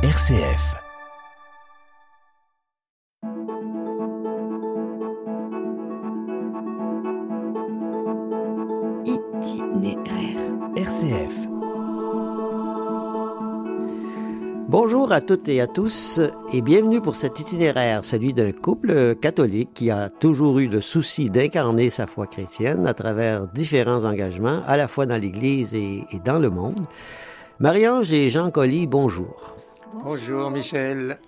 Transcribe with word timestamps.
RCF. 0.00 0.76
Itinéraire. 9.04 10.38
RCF. 10.76 11.48
Bonjour 14.68 15.10
à 15.10 15.20
toutes 15.20 15.48
et 15.48 15.60
à 15.60 15.66
tous 15.66 16.20
et 16.52 16.62
bienvenue 16.62 17.00
pour 17.00 17.16
cet 17.16 17.40
itinéraire, 17.40 18.04
celui 18.04 18.32
d'un 18.32 18.52
couple 18.52 19.16
catholique 19.16 19.70
qui 19.74 19.90
a 19.90 20.10
toujours 20.10 20.60
eu 20.60 20.68
le 20.68 20.80
souci 20.80 21.28
d'incarner 21.28 21.90
sa 21.90 22.06
foi 22.06 22.28
chrétienne 22.28 22.86
à 22.86 22.94
travers 22.94 23.48
différents 23.48 24.04
engagements, 24.04 24.62
à 24.68 24.76
la 24.76 24.86
fois 24.86 25.06
dans 25.06 25.20
l'Église 25.20 25.74
et, 25.74 26.04
et 26.12 26.20
dans 26.24 26.38
le 26.38 26.50
monde. 26.50 26.86
Marie-Ange 27.58 28.12
et 28.12 28.30
Jean 28.30 28.52
Colly, 28.52 28.86
bonjour. 28.86 29.58
Bonjour 29.94 30.50
Michel. 30.50 31.18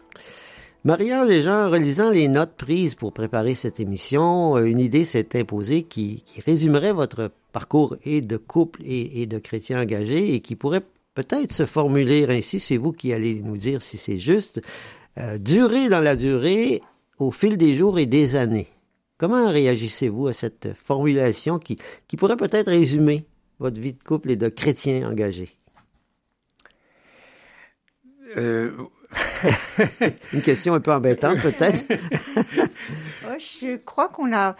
Marie-Ange 0.84 1.30
et 1.30 1.42
Jean, 1.42 1.70
relisant 1.70 2.10
les 2.10 2.28
notes 2.28 2.54
prises 2.56 2.94
pour 2.94 3.12
préparer 3.12 3.54
cette 3.54 3.80
émission, 3.80 4.56
euh, 4.56 4.64
une 4.64 4.78
idée 4.78 5.04
s'est 5.04 5.38
imposée 5.38 5.82
qui, 5.82 6.22
qui 6.24 6.40
résumerait 6.40 6.92
votre 6.92 7.30
parcours 7.52 7.96
et 8.04 8.20
de 8.20 8.36
couple 8.36 8.82
et, 8.84 9.22
et 9.22 9.26
de 9.26 9.38
chrétien 9.38 9.80
engagé 9.80 10.34
et 10.34 10.40
qui 10.40 10.56
pourrait 10.56 10.82
peut-être 11.14 11.52
se 11.52 11.66
formuler 11.66 12.26
ainsi, 12.28 12.60
c'est 12.60 12.76
vous 12.76 12.92
qui 12.92 13.12
allez 13.12 13.34
nous 13.42 13.56
dire 13.56 13.82
si 13.82 13.96
c'est 13.96 14.18
juste, 14.18 14.60
euh, 15.18 15.38
durer 15.38 15.88
dans 15.88 16.00
la 16.00 16.16
durée 16.16 16.82
au 17.18 17.32
fil 17.32 17.56
des 17.56 17.74
jours 17.74 17.98
et 17.98 18.06
des 18.06 18.36
années. 18.36 18.68
Comment 19.18 19.50
réagissez-vous 19.50 20.28
à 20.28 20.32
cette 20.32 20.74
formulation 20.74 21.58
qui, 21.58 21.78
qui 22.08 22.16
pourrait 22.16 22.36
peut-être 22.36 22.68
résumer 22.68 23.24
votre 23.58 23.80
vie 23.80 23.92
de 23.92 24.02
couple 24.02 24.30
et 24.30 24.36
de 24.36 24.48
chrétien 24.48 25.08
engagé? 25.10 25.50
Euh, 28.36 28.72
Une 30.32 30.42
question 30.42 30.74
un 30.74 30.80
peu 30.80 30.92
embêtante 30.92 31.40
peut-être. 31.40 31.84
Ouais, 31.88 33.38
je 33.38 33.76
crois 33.76 34.08
qu'on 34.08 34.32
a, 34.32 34.56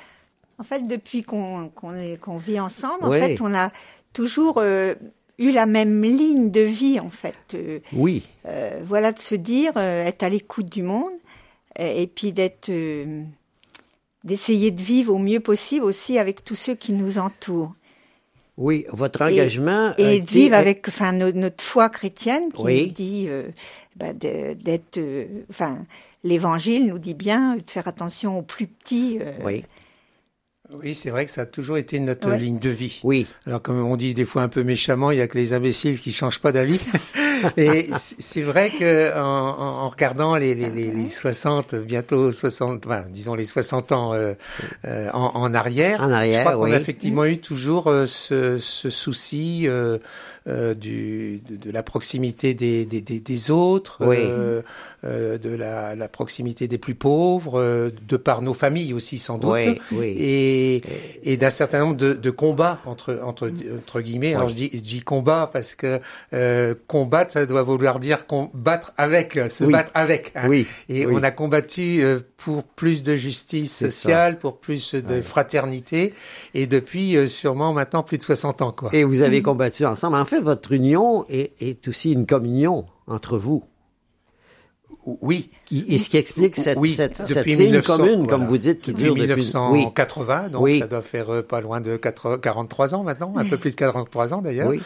en 0.58 0.64
fait, 0.64 0.86
depuis 0.86 1.22
qu'on 1.22 1.70
vit 2.38 2.60
ensemble, 2.60 3.04
en 3.04 3.12
fait, 3.12 3.40
on 3.40 3.54
a 3.54 3.70
toujours 4.12 4.58
euh, 4.58 4.94
eu 5.38 5.50
la 5.50 5.66
même 5.66 6.02
ligne 6.02 6.50
de 6.50 6.60
vie, 6.60 7.00
en 7.00 7.10
fait. 7.10 7.54
Euh, 7.54 7.80
Oui, 7.92 8.28
voilà, 8.84 9.12
de 9.12 9.18
se 9.18 9.34
dire, 9.34 9.76
être 9.76 10.22
à 10.22 10.28
l'écoute 10.28 10.66
du 10.66 10.82
monde, 10.82 11.12
et, 11.78 12.06
puis 12.08 12.32
d'être, 12.32 12.70
d'essayer 14.24 14.70
de 14.70 14.82
vivre 14.82 15.14
au 15.14 15.18
mieux 15.18 15.40
possible 15.40 15.84
aussi 15.84 16.18
avec 16.18 16.44
tous 16.44 16.56
ceux 16.56 16.74
qui 16.74 16.92
nous 16.92 17.18
entourent. 17.18 17.74
Oui, 18.60 18.84
votre 18.92 19.22
engagement 19.22 19.92
et 19.98 20.04
de 20.20 20.22
été- 20.22 20.34
vivre 20.34 20.54
avec 20.54 20.86
enfin 20.86 21.10
no- 21.12 21.32
notre 21.32 21.64
foi 21.64 21.88
chrétienne 21.88 22.52
qui 22.54 22.62
Oui. 22.62 22.86
nous 22.86 22.92
dit 22.92 23.26
euh, 23.28 23.48
bah, 23.96 24.12
d'être 24.12 24.98
euh, 24.98 25.24
enfin 25.50 25.78
l'évangile 26.22 26.86
nous 26.86 26.98
dit 26.98 27.14
bien 27.14 27.56
de 27.56 27.68
faire 27.68 27.88
attention 27.88 28.38
aux 28.38 28.42
plus 28.42 28.66
petits 28.68 29.18
euh, 29.20 29.32
Oui, 29.44 29.64
oui, 30.72 30.94
c'est 30.94 31.10
vrai 31.10 31.26
que 31.26 31.32
ça 31.32 31.40
a 31.42 31.46
toujours 31.46 31.78
été 31.78 31.98
notre 31.98 32.28
Ouais. 32.30 32.38
ligne 32.38 32.58
de 32.60 32.70
vie. 32.70 33.00
oui, 33.02 33.26
Alors 33.46 33.60
comme 33.60 33.78
on 33.84 33.96
dit 33.96 34.14
des 34.14 34.24
fois 34.24 34.42
un 34.42 34.48
peu 34.48 34.62
méchamment, 34.62 35.10
il 35.10 35.18
y 35.18 35.20
a 35.20 35.26
que 35.26 35.36
les 35.38 35.52
imbéciles 35.52 35.98
qui 35.98 36.12
changent 36.12 36.38
pas 36.40 36.52
d'avis. 36.52 36.78
Et 37.56 37.88
c'est 37.92 38.42
vrai 38.42 38.70
que 38.70 39.16
en, 39.18 39.84
en- 39.84 39.88
regardant 39.88 40.36
les, 40.36 40.54
les, 40.54 40.70
les, 40.70 40.90
les 40.90 41.06
60, 41.06 41.74
bientôt 41.74 42.32
60, 42.32 42.86
enfin, 42.86 43.04
disons 43.08 43.34
les 43.34 43.44
60 43.44 43.92
ans 43.92 44.12
euh, 44.14 44.34
euh, 44.86 45.08
en, 45.12 45.32
en 45.34 45.54
arrière, 45.54 46.02
En 46.02 46.10
arrière, 46.12 46.40
je 46.40 46.44
crois 46.46 46.56
qu'on 46.56 46.64
oui. 46.70 46.72
a 46.74 46.80
effectivement 46.80 47.24
eu 47.24 47.38
toujours 47.38 47.88
euh, 47.88 48.06
ce, 48.06 48.58
ce 48.58 48.90
souci 48.90 49.66
euh, 50.48 50.74
du, 50.74 51.40
de, 51.48 51.56
de 51.56 51.70
la 51.70 51.82
proximité 51.82 52.54
des, 52.54 52.84
des, 52.86 53.00
des, 53.00 53.20
des 53.20 53.50
autres, 53.50 53.98
Oui. 54.00 54.16
euh, 54.18 54.62
euh, 55.04 55.38
de 55.38 55.50
la, 55.50 55.94
la 55.94 56.08
proximité 56.08 56.68
des 56.68 56.78
plus 56.78 56.94
pauvres, 56.94 57.60
euh, 57.60 57.90
de 58.08 58.16
par 58.16 58.42
nos 58.42 58.54
familles 58.54 58.94
aussi 58.94 59.18
sans 59.18 59.38
doute 59.38 59.52
oui, 59.52 59.78
oui. 59.92 60.06
et, 60.18 60.82
et 61.22 61.36
d'un 61.36 61.50
certain 61.50 61.80
nombre 61.80 61.96
de, 61.96 62.12
de 62.14 62.30
combats 62.30 62.80
entre 62.86 63.20
entre 63.24 63.50
entre 63.76 64.00
guillemets. 64.00 64.34
Alors 64.34 64.48
je 64.48 64.54
dis, 64.54 64.70
je 64.72 64.78
dis 64.80 65.00
combat 65.00 65.48
parce 65.52 65.74
que 65.74 66.00
euh, 66.32 66.74
combattre 66.86 67.32
ça 67.32 67.46
doit 67.46 67.62
vouloir 67.62 67.98
dire 67.98 68.26
combattre 68.26 68.92
avec, 68.96 69.38
se 69.50 69.64
battre 69.64 69.90
avec. 69.94 70.32
hein. 70.34 70.48
Oui, 70.48 70.66
Et 70.88 71.06
on 71.06 71.22
a 71.22 71.30
combattu 71.30 72.02
euh, 72.02 72.20
pour 72.36 72.64
plus 72.64 73.02
de 73.02 73.16
justice 73.16 73.76
sociale, 73.76 74.38
pour 74.38 74.58
plus 74.58 74.94
de 74.94 75.10
Ouais. 75.10 75.22
fraternité, 75.22 76.14
et 76.54 76.66
depuis 76.66 77.16
euh, 77.16 77.26
sûrement 77.26 77.72
maintenant 77.72 78.02
plus 78.02 78.16
de 78.18 78.22
60 78.22 78.62
ans 78.62 78.72
quoi. 78.72 78.90
Et 78.92 79.04
vous 79.04 79.22
avez 79.22 79.42
combattu 79.42 79.84
ensemble. 79.84 80.16
En 80.16 80.24
fait, 80.30 80.40
votre 80.40 80.72
union 80.72 81.24
est, 81.28 81.60
est 81.62 81.86
aussi 81.88 82.12
une 82.12 82.26
communion 82.26 82.86
entre 83.06 83.36
vous. 83.38 83.62
Oui. 85.06 85.50
Et 85.88 85.98
ce 85.98 86.10
qui 86.10 86.18
explique 86.18 86.56
cette, 86.56 86.76
oui, 86.78 86.92
cette, 86.92 87.20
depuis 87.20 87.32
cette 87.32 87.46
ligne 87.46 87.58
1900, 87.70 87.96
commune, 87.96 88.26
comme 88.26 88.44
vous 88.46 88.58
dites, 88.58 88.80
qui 88.82 88.92
Depuis 88.92 89.04
dure 89.04 89.14
depuis... 89.14 89.28
Oui, 89.56 89.78
1980, 89.78 90.48
donc 90.50 90.62
Oui. 90.62 90.78
ça 90.78 90.86
doit 90.88 91.00
faire 91.00 91.30
euh, 91.32 91.42
pas 91.42 91.60
loin 91.62 91.80
de 91.80 91.96
4 91.96 92.36
43 92.36 92.94
ans 92.94 93.02
maintenant, 93.02 93.32
un 93.36 93.44
peu 93.46 93.56
plus 93.56 93.70
de 93.70 93.76
43 93.76 94.34
ans 94.34 94.42
d'ailleurs. 94.42 94.68
oui, 94.68 94.80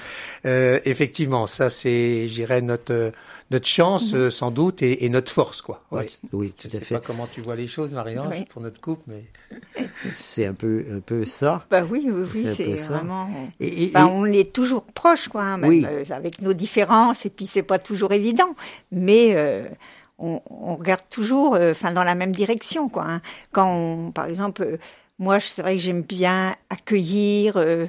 Euh, 0.46 0.78
effectivement, 0.84 1.46
ça 1.48 1.68
c'est, 1.68 2.28
je 2.28 2.34
dirais, 2.34 2.60
notre 2.62 3.10
notre 3.54 3.66
chance 3.66 4.12
euh, 4.14 4.30
sans 4.30 4.50
doute 4.50 4.82
et, 4.82 5.04
et 5.04 5.08
notre 5.08 5.32
force, 5.32 5.62
quoi. 5.62 5.82
Ouais, 5.90 6.08
oui, 6.32 6.52
Je 6.58 6.68
tout 6.68 6.76
à 6.76 6.78
sais 6.80 6.84
fait. 6.84 6.94
pas 6.96 7.00
comment 7.00 7.26
tu 7.26 7.40
vois 7.40 7.56
les 7.56 7.66
choses, 7.66 7.92
Marie-Ange, 7.94 8.34
Oui. 8.38 8.44
pour 8.50 8.60
notre 8.62 8.80
couple, 8.80 9.02
mais 9.06 9.24
C'est 10.12 10.46
un 10.46 10.54
peu, 10.54 10.84
un 10.92 11.00
peu 11.00 11.24
ça. 11.24 11.64
bah 11.70 11.82
oui 11.88 12.08
oui, 12.10 12.28
oui 12.34 12.46
C'est 12.54 12.64
vraiment 12.74 13.28
Et, 13.60 13.84
et- 13.84 13.90
bah, 13.92 14.00
et- 14.06 14.10
on 14.12 14.26
est 14.26 14.52
toujours 14.52 14.84
proches 14.84 15.28
quoi 15.28 15.42
hein, 15.42 15.56
même, 15.56 15.70
Oui. 15.70 15.86
euh, 15.88 16.04
avec 16.10 16.42
nos 16.42 16.52
différences 16.52 17.24
et 17.26 17.30
puis 17.30 17.46
c'est 17.46 17.62
pas 17.62 17.78
toujours 17.78 18.12
évident 18.12 18.54
mais 18.92 19.32
euh, 19.36 19.64
on, 20.18 20.40
on 20.50 20.76
regarde 20.76 21.02
toujours 21.10 21.54
euh, 21.54 21.70
enfin 21.72 21.92
dans 21.92 22.04
la 22.04 22.14
même 22.14 22.32
direction 22.32 22.88
quoi 22.88 23.04
hein. 23.06 23.20
quand 23.52 23.68
on, 23.72 24.10
par 24.12 24.26
exemple 24.26 24.62
euh, 24.62 24.76
moi 25.18 25.38
c'est 25.40 25.62
vrai 25.62 25.76
que 25.76 25.82
j'aime 25.82 26.02
bien 26.02 26.54
accueillir 26.70 27.54
euh, 27.56 27.86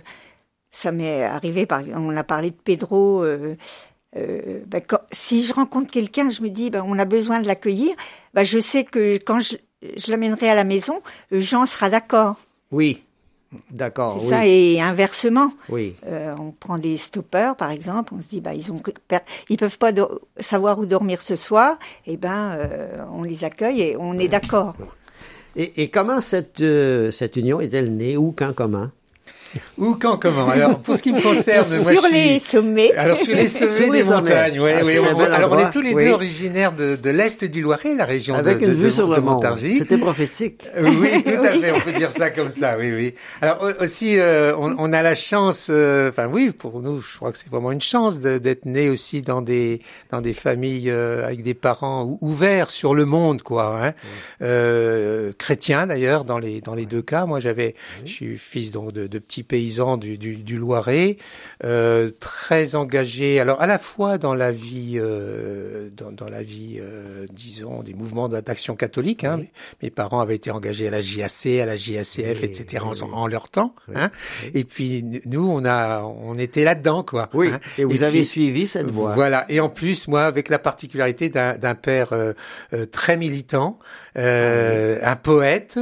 ça 0.72 0.92
m'est 0.92 1.24
arrivé 1.24 1.66
par 1.66 1.80
exemple 1.82 2.00
on 2.02 2.16
a 2.18 2.24
parlé 2.24 2.52
de 2.52 2.58
Pedro 2.64 3.24
euh, 4.16 4.60
ben, 4.68 4.82
quand- 4.86 5.02
si 5.12 5.44
je 5.44 5.54
rencontre 5.54 5.92
quelqu'un, 5.92 6.30
je 6.30 6.42
me 6.42 6.50
dis, 6.50 6.70
ben, 6.70 6.84
on 6.86 6.98
a 7.00 7.06
besoin 7.06 7.42
de 7.42 7.48
l'accueillir. 7.48 7.96
Ben, 8.34 8.44
je 8.44 8.60
sais 8.60 8.84
que 8.84 9.18
quand 9.18 9.40
je, 9.40 9.56
je 9.82 10.12
l'amènerai 10.12 10.50
à 10.50 10.56
la 10.56 10.64
maison, 10.64 11.02
euh, 11.34 11.42
Jean 11.42 11.66
sera 11.66 11.90
d'accord. 11.90 12.36
oui, 12.72 13.04
d'accord, 13.72 14.18
C'est 14.20 14.26
oui, 14.26 14.30
ça. 14.32 14.48
Et 14.48 14.82
inversement, 14.82 15.54
oui, 15.70 15.96
euh, 16.08 16.36
on 16.40 16.52
prend 16.52 16.78
des 16.78 16.98
stoppeurs, 16.98 17.56
par 17.56 17.72
exemple. 17.72 18.14
On 18.16 18.22
se 18.22 18.28
dit, 18.28 18.42
bah, 18.42 18.54
ils 18.54 18.72
ont, 18.72 18.82
ils 19.50 19.58
peuvent 19.58 19.78
pas 19.78 19.92
savoir 20.40 20.80
où 20.80 20.86
dormir 20.86 21.22
ce 21.22 21.36
soir. 21.36 21.78
Et 22.06 22.18
ben, 22.18 22.56
euh, 22.58 23.04
on 23.14 23.24
les 23.24 23.44
accueille 23.44 23.82
et 23.82 23.98
on 23.98 24.18
est 24.20 24.28
d'accord. 24.28 24.76
Et, 25.56 25.84
et 25.84 25.90
comment 25.90 26.20
cette, 26.20 26.62
cette 27.12 27.36
union 27.38 27.62
est-elle 27.62 27.96
née? 27.96 28.18
Où, 28.18 28.34
quand, 28.36 28.54
comment? 28.54 28.90
où, 29.78 29.96
quand, 29.96 30.18
comment? 30.18 30.50
Alors, 30.50 30.80
pour 30.80 30.96
ce 30.96 31.02
qui 31.02 31.12
me 31.14 31.22
concerne, 31.22 31.68
moi, 31.82 31.92
Sur 31.92 32.02
je 32.04 32.08
suis- 32.08 32.14
les 32.16 32.40
sommets. 32.40 32.94
Alors 32.96 33.18
sur 33.18 33.36
les 33.36 33.48
sommets 33.48 33.70
Sur 33.70 33.92
des 33.92 33.98
les 34.00 34.04
montagnes, 34.10 34.60
ouais, 34.60 34.76
Ah, 34.80 35.14
on- 35.16 35.20
alors 35.20 35.52
on 35.52 35.60
est 35.60 35.72
tous 35.72 35.82
les 35.82 35.94
oui. 35.94 36.06
deux 36.06 36.12
originaires 36.12 36.72
de, 36.74 36.96
de 36.96 37.10
l'est 37.10 37.44
du 37.46 37.62
Loiret, 37.62 37.94
la 37.96 38.06
région 38.06 38.36
Avec 38.36 38.60
de, 38.60 38.64
une 38.66 38.70
de- 38.72 38.76
vue 38.76 38.84
de- 38.86 38.90
sur 38.90 39.08
de 39.08 39.16
le 39.16 39.22
monde. 39.22 39.36
Montargis. 39.36 39.76
C'était 39.78 39.98
prophétique. 39.98 40.68
Euh, 40.78 40.90
Oui, 41.00 41.24
tout 41.26 41.32
à 41.44 41.52
fait, 41.52 41.72
on 41.74 41.80
peut 41.80 41.92
dire 41.94 42.12
ça 42.12 42.30
comme 42.30 42.52
ça, 42.52 42.78
oui, 42.78 42.92
oui. 42.94 43.14
Alors 43.42 43.62
au- 43.62 43.84
aussi, 43.84 44.18
euh, 44.20 44.56
on, 44.58 44.76
on 44.78 44.94
a 44.94 45.02
la 45.02 45.16
chance, 45.16 45.68
euh, 45.70 46.10
enfin 46.10 46.28
oui, 46.32 46.52
pour 46.52 46.82
nous, 46.82 47.02
je 47.02 47.18
crois 47.18 47.32
que 47.32 47.38
c'est 47.38 47.50
vraiment 47.50 47.72
une 47.72 47.82
chance 47.82 48.20
d'être 48.20 48.66
né 48.66 48.90
aussi 48.90 49.22
dans 49.22 49.42
des 49.42 49.82
dans 50.12 50.22
des 50.22 50.34
familles 50.34 50.90
euh, 50.90 51.26
avec 51.26 51.44
des 51.44 51.54
parents 51.54 52.04
ou- 52.04 52.18
ouverts 52.22 52.70
sur 52.70 52.94
le 52.94 53.06
monde, 53.06 53.42
quoi. 53.42 53.86
Hein. 53.88 53.94
Euh, 54.42 55.32
chrétiens 55.38 55.88
d'ailleurs 55.88 56.24
dans 56.26 56.38
les 56.40 56.62
dans 56.62 56.76
les 56.76 56.86
deux 56.86 57.02
cas. 57.02 57.26
Moi, 57.26 57.40
j'avais, 57.40 57.76
je 58.06 58.12
suis 58.12 58.38
fils 58.38 58.72
donc 58.72 58.92
de, 58.92 59.08
de 59.08 59.20
petits 59.20 59.44
paysans 59.48 59.98
du, 59.98 60.18
du, 60.18 60.36
du 60.36 60.58
Loiret, 60.58 61.18
euh, 61.64 62.12
très 62.20 62.76
engagé. 62.76 63.40
Alors 63.40 63.62
à 63.62 63.68
la 63.68 63.78
fois 63.78 64.18
dans 64.18 64.34
la 64.34 64.52
vie, 64.52 64.94
euh, 64.96 65.90
dans, 65.96 66.12
dans 66.12 66.30
la 66.30 66.44
vie, 66.44 66.78
euh, 66.80 67.26
disons, 67.32 67.84
des 67.84 67.94
mouvements 67.94 68.30
d'action 68.30 68.76
catholique. 68.76 69.24
Hein. 69.24 69.44
Mes 69.82 69.90
parents 69.90 70.20
avaient 70.20 70.36
été 70.36 70.52
engagés 70.52 70.88
à 70.88 70.92
la 70.92 71.02
JAC, 71.02 71.46
à 71.62 71.66
la 71.66 71.76
JACF, 71.76 72.42
Oui, 72.42 72.46
etc. 72.46 72.84
oui, 72.86 73.00
en, 73.12 73.28
leur 73.28 73.50
temps. 73.50 73.76
Hein. 73.94 74.12
Et 74.54 74.64
puis 74.64 75.04
nous, 75.26 75.50
on 75.50 75.66
a, 75.66 76.02
on 76.02 76.38
était 76.38 76.64
là-dedans, 76.64 77.04
quoi. 77.04 77.30
Oui, 77.34 77.50
hein. 77.50 77.60
et 77.78 77.86
vous 77.86 78.04
avez 78.04 78.20
puis, 78.20 78.26
suivi 78.26 78.68
cette 78.68 78.92
voie. 78.92 79.14
Voilà. 79.14 79.46
Et 79.50 79.60
en 79.60 79.70
plus, 79.70 80.08
moi, 80.08 80.26
avec 80.26 80.50
la 80.50 80.60
particularité 80.60 81.30
d'un 81.30 81.76
père 81.76 82.14
euh, 82.14 82.34
euh, 82.74 82.86
très 82.86 83.18
militant, 83.18 83.80
euh, 84.18 85.00
un 85.04 85.16
poète, 85.16 85.80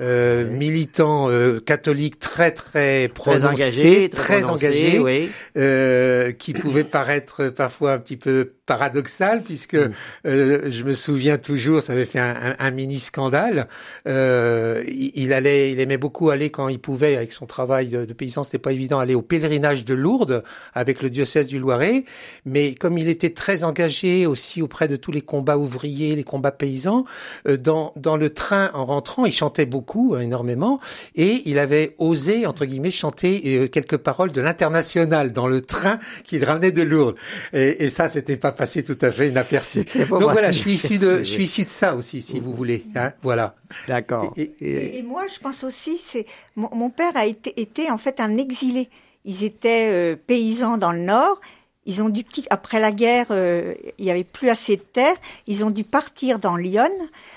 euh, 0.00 0.48
militant 0.48 1.28
euh, 1.30 1.60
catholique 1.60 2.18
très 2.18 2.50
très 2.52 3.08
prononcé, 3.14 3.40
très 3.42 3.48
engagé, 3.52 4.08
très, 4.08 4.40
prononcé, 4.40 4.66
engagé, 4.66 4.98
oui. 4.98 5.30
euh, 5.56 6.32
qui 6.32 6.52
pouvait 6.52 6.84
paraître 6.84 7.48
parfois 7.48 7.92
un 7.92 7.98
petit 7.98 8.16
peu 8.16 8.52
paradoxal 8.66 9.42
puisque 9.42 9.74
Mm. 9.74 9.92
euh, 10.26 10.70
je 10.70 10.84
me 10.84 10.92
souviens 10.94 11.36
toujours, 11.38 11.82
ça 11.82 11.92
avait 11.92 12.06
fait 12.06 12.18
un, 12.18 12.34
un- 12.34 12.56
un 12.58 12.70
mini 12.70 12.98
scandale. 12.98 13.68
Euh, 14.08 14.82
il, 14.88 15.12
il 15.14 15.32
allait, 15.32 15.70
il 15.72 15.80
aimait 15.80 15.96
beaucoup 15.98 16.30
aller 16.30 16.50
quand 16.50 16.68
il 16.68 16.78
pouvait 16.78 17.16
avec 17.16 17.32
son 17.32 17.46
travail 17.46 17.88
de, 17.88 18.04
de 18.04 18.12
paysan, 18.12 18.42
c'était 18.44 18.58
pas 18.58 18.72
évident 18.72 18.98
aller 19.00 19.14
au 19.14 19.22
pèlerinage 19.22 19.84
de 19.84 19.94
Lourdes 19.94 20.42
avec 20.74 21.02
le 21.02 21.10
diocèse 21.10 21.46
du 21.46 21.58
Loiret, 21.58 22.04
mais 22.46 22.74
comme 22.74 22.96
il 22.98 23.08
était 23.08 23.30
très 23.34 23.64
engagé 23.64 24.26
aussi 24.26 24.62
auprès 24.62 24.88
de 24.88 24.96
tous 24.96 25.12
les 25.12 25.20
combats 25.22 25.58
ouvriers, 25.58 26.16
les 26.16 26.24
combats 26.24 26.50
paysans, 26.52 27.04
euh, 27.46 27.56
dans 27.56 27.92
dans 27.96 28.16
le 28.16 28.30
train 28.30 28.70
en 28.74 28.86
rentrant, 28.86 29.24
il 29.26 29.32
chantait 29.32 29.66
beaucoup, 29.66 29.83
euh, 30.14 30.20
énormément, 30.20 30.80
et 31.14 31.42
il 31.46 31.58
avait 31.58 31.94
osé 31.98 32.46
entre 32.46 32.64
guillemets 32.64 32.90
chanter 32.90 33.42
euh, 33.46 33.68
quelques 33.68 33.96
paroles 33.98 34.32
de 34.32 34.40
l'international 34.40 35.32
dans 35.32 35.46
le 35.46 35.60
train 35.60 35.98
qu'il 36.24 36.44
ramenait 36.44 36.72
de 36.72 36.82
Lourdes. 36.82 37.16
Et, 37.52 37.84
et 37.84 37.88
ça, 37.88 38.08
c'était 38.08 38.36
pas 38.36 38.52
passé 38.52 38.82
tout 38.84 38.96
à 39.00 39.10
fait 39.12 39.28
inaperçu. 39.28 39.82
Donc 40.08 40.22
voilà, 40.22 40.50
je 40.50 40.58
suis 40.58 40.74
issu 40.74 40.98
de, 40.98 41.18
je 41.18 41.22
suis 41.24 41.44
issu 41.44 41.64
de 41.64 41.68
ça 41.70 41.94
aussi, 41.94 42.20
si 42.22 42.40
vous 42.40 42.52
voulez. 42.52 42.84
Hein, 42.96 43.12
voilà. 43.22 43.54
D'accord. 43.88 44.32
Et- 44.36 44.52
Et- 44.60 44.98
Et 44.98 45.02
moi, 45.02 45.24
je 45.32 45.38
pense 45.40 45.64
aussi, 45.64 45.98
c'est 46.02 46.26
mon, 46.56 46.68
mon 46.74 46.90
père 46.90 47.12
a 47.16 47.26
été, 47.26 47.60
été 47.60 47.90
en 47.90 47.98
fait 47.98 48.20
un 48.20 48.36
exilé. 48.36 48.88
Ils 49.24 49.44
étaient 49.44 49.88
euh, 49.90 50.16
paysans 50.16 50.76
dans 50.76 50.92
le 50.92 50.98
Nord. 51.00 51.40
Ils 51.86 52.02
ont 52.02 52.08
dû 52.08 52.24
après 52.48 52.80
la 52.80 52.92
guerre. 52.92 53.26
euh, 53.30 53.74
il 53.98 54.04
y 54.06 54.10
avait 54.10 54.24
plus 54.24 54.48
assez 54.48 54.76
de 54.76 54.82
terre. 54.82 55.14
Ils 55.46 55.64
ont 55.64 55.70
dû 55.70 55.84
partir 55.84 56.38
dans 56.38 56.56
Lyon. 56.56 56.88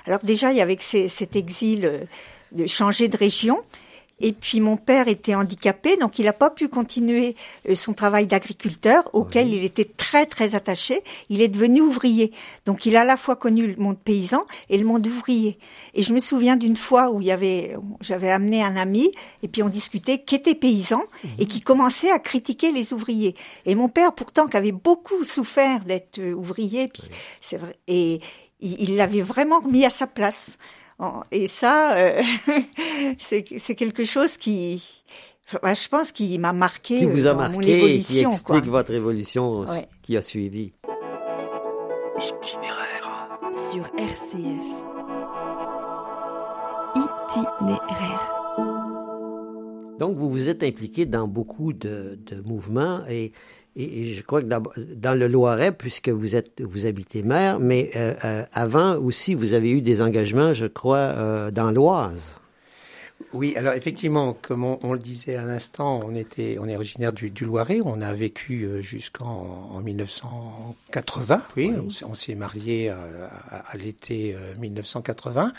Alors 0.05 0.19
déjà, 0.23 0.51
il 0.51 0.57
y 0.57 0.61
avait 0.61 0.77
cet 0.79 1.35
exil 1.35 1.85
euh, 1.85 1.99
de 2.51 2.67
changer 2.67 3.07
de 3.07 3.17
région. 3.17 3.59
Et 4.19 4.31
puis 4.31 4.59
mon 4.59 4.77
père 4.77 5.07
était 5.07 5.35
handicapé, 5.35 5.95
donc 5.97 6.17
il 6.17 6.25
n'a 6.25 6.33
pas 6.33 6.49
pu 6.49 6.69
continuer 6.69 7.35
euh, 7.69 7.75
son 7.75 7.93
travail 7.93 8.25
d'agriculteur 8.25 9.07
auquel 9.13 9.53
il 9.53 9.63
était 9.63 9.85
très 9.85 10.25
très 10.25 10.55
attaché. 10.55 11.03
Il 11.29 11.41
est 11.41 11.47
devenu 11.47 11.81
ouvrier, 11.81 12.31
donc 12.65 12.87
il 12.87 12.95
a 12.95 13.01
à 13.01 13.05
la 13.05 13.15
fois 13.15 13.35
connu 13.35 13.67
le 13.67 13.75
monde 13.75 13.99
paysan 13.99 14.43
et 14.69 14.77
le 14.77 14.85
monde 14.85 15.05
ouvrier. 15.05 15.59
Et 15.93 16.01
je 16.01 16.13
me 16.13 16.19
souviens 16.19 16.55
d'une 16.55 16.77
fois 16.77 17.11
où 17.11 17.21
il 17.21 17.27
y 17.27 17.31
avait, 17.31 17.75
j'avais 18.01 18.31
amené 18.31 18.63
un 18.63 18.75
ami 18.75 19.11
et 19.43 19.47
puis 19.47 19.61
on 19.61 19.69
discutait 19.69 20.23
qui 20.23 20.33
était 20.33 20.55
paysan 20.55 21.03
et 21.37 21.45
qui 21.45 21.61
commençait 21.61 22.11
à 22.11 22.17
critiquer 22.17 22.71
les 22.71 22.93
ouvriers. 22.93 23.35
Et 23.65 23.75
mon 23.75 23.87
père, 23.87 24.13
pourtant, 24.13 24.47
qui 24.47 24.57
avait 24.57 24.71
beaucoup 24.71 25.23
souffert 25.23 25.85
d'être 25.85 26.17
euh, 26.17 26.33
ouvrier, 26.33 26.87
puis 26.87 27.03
c'est 27.41 27.57
vrai, 27.57 27.75
et 27.87 28.19
il 28.61 28.81
il 28.87 28.95
l'avait 28.95 29.21
vraiment 29.21 29.61
mis 29.61 29.85
à 29.85 29.91
sa 29.91 30.07
place. 30.07 30.57
Et 31.31 31.47
ça, 31.47 31.95
euh, 31.97 32.21
c'est 33.19 33.43
quelque 33.75 34.03
chose 34.03 34.37
qui, 34.37 34.83
enfin, 35.53 35.73
je 35.73 35.87
pense, 35.89 36.11
qui 36.11 36.37
m'a 36.39 36.53
marqué, 36.53 36.97
qui 36.97 37.05
euh, 37.05 37.09
vous 37.09 37.27
a 37.27 37.33
dans 37.33 37.49
mon 37.49 37.57
marqué 37.57 37.95
et 37.97 37.99
qui 37.99 38.19
explique 38.19 38.43
quoi. 38.43 38.59
votre 38.61 38.91
évolution 38.93 39.59
Ouais. 39.61 39.87
qui 40.01 40.17
a 40.17 40.21
suivi. 40.21 40.73
Itinéraire 42.17 43.29
sur 43.53 43.83
RCF. 43.97 44.65
Itinéraire. 46.95 48.33
Donc, 49.99 50.15
vous 50.15 50.29
vous 50.29 50.49
êtes 50.49 50.63
impliqué 50.63 51.05
dans 51.05 51.27
beaucoup 51.27 51.73
de, 51.73 52.19
de 52.25 52.41
mouvements 52.41 53.01
et, 53.09 53.33
et, 53.77 54.09
et 54.09 54.13
je 54.13 54.23
crois 54.23 54.41
que 54.41 54.47
dans 54.47 55.13
le 55.13 55.27
Loiret, 55.27 55.71
puisque 55.71 56.09
vous 56.09 56.35
êtes 56.35 56.61
vous 56.61 56.85
habitez 56.85 57.21
maire, 57.23 57.59
mais 57.59 57.91
euh, 57.95 58.13
euh, 58.25 58.43
avant 58.51 58.95
aussi, 58.97 59.35
vous 59.35 59.53
avez 59.53 59.69
eu 59.71 59.81
des 59.81 60.01
engagements, 60.01 60.53
je 60.53 60.65
crois, 60.65 60.97
euh, 60.97 61.51
dans 61.51 61.71
l'Oise. 61.71 62.35
Oui, 63.33 63.55
alors 63.57 63.73
effectivement, 63.73 64.37
comme 64.41 64.63
on, 64.63 64.79
on 64.83 64.93
le 64.93 64.99
disait 64.99 65.35
à 65.35 65.43
l'instant, 65.43 65.99
on 66.05 66.15
était, 66.15 66.57
on 66.61 66.67
est 66.69 66.75
originaire 66.75 67.11
du, 67.11 67.29
du 67.31 67.45
Loiret. 67.45 67.79
On 67.83 67.99
a 68.01 68.13
vécu 68.13 68.67
jusqu'en 68.81 69.69
en 69.73 69.81
1980. 69.81 71.41
Oui, 71.57 71.73
on 71.85 71.89
s'est- 71.89 72.05
on 72.05 72.13
s'est 72.13 72.35
marié 72.35 72.89
à, 72.89 72.97
à- 73.51 73.71
à 73.71 73.77
l'été 73.77 74.35
euh, 74.35 74.53
1980. 74.59 75.51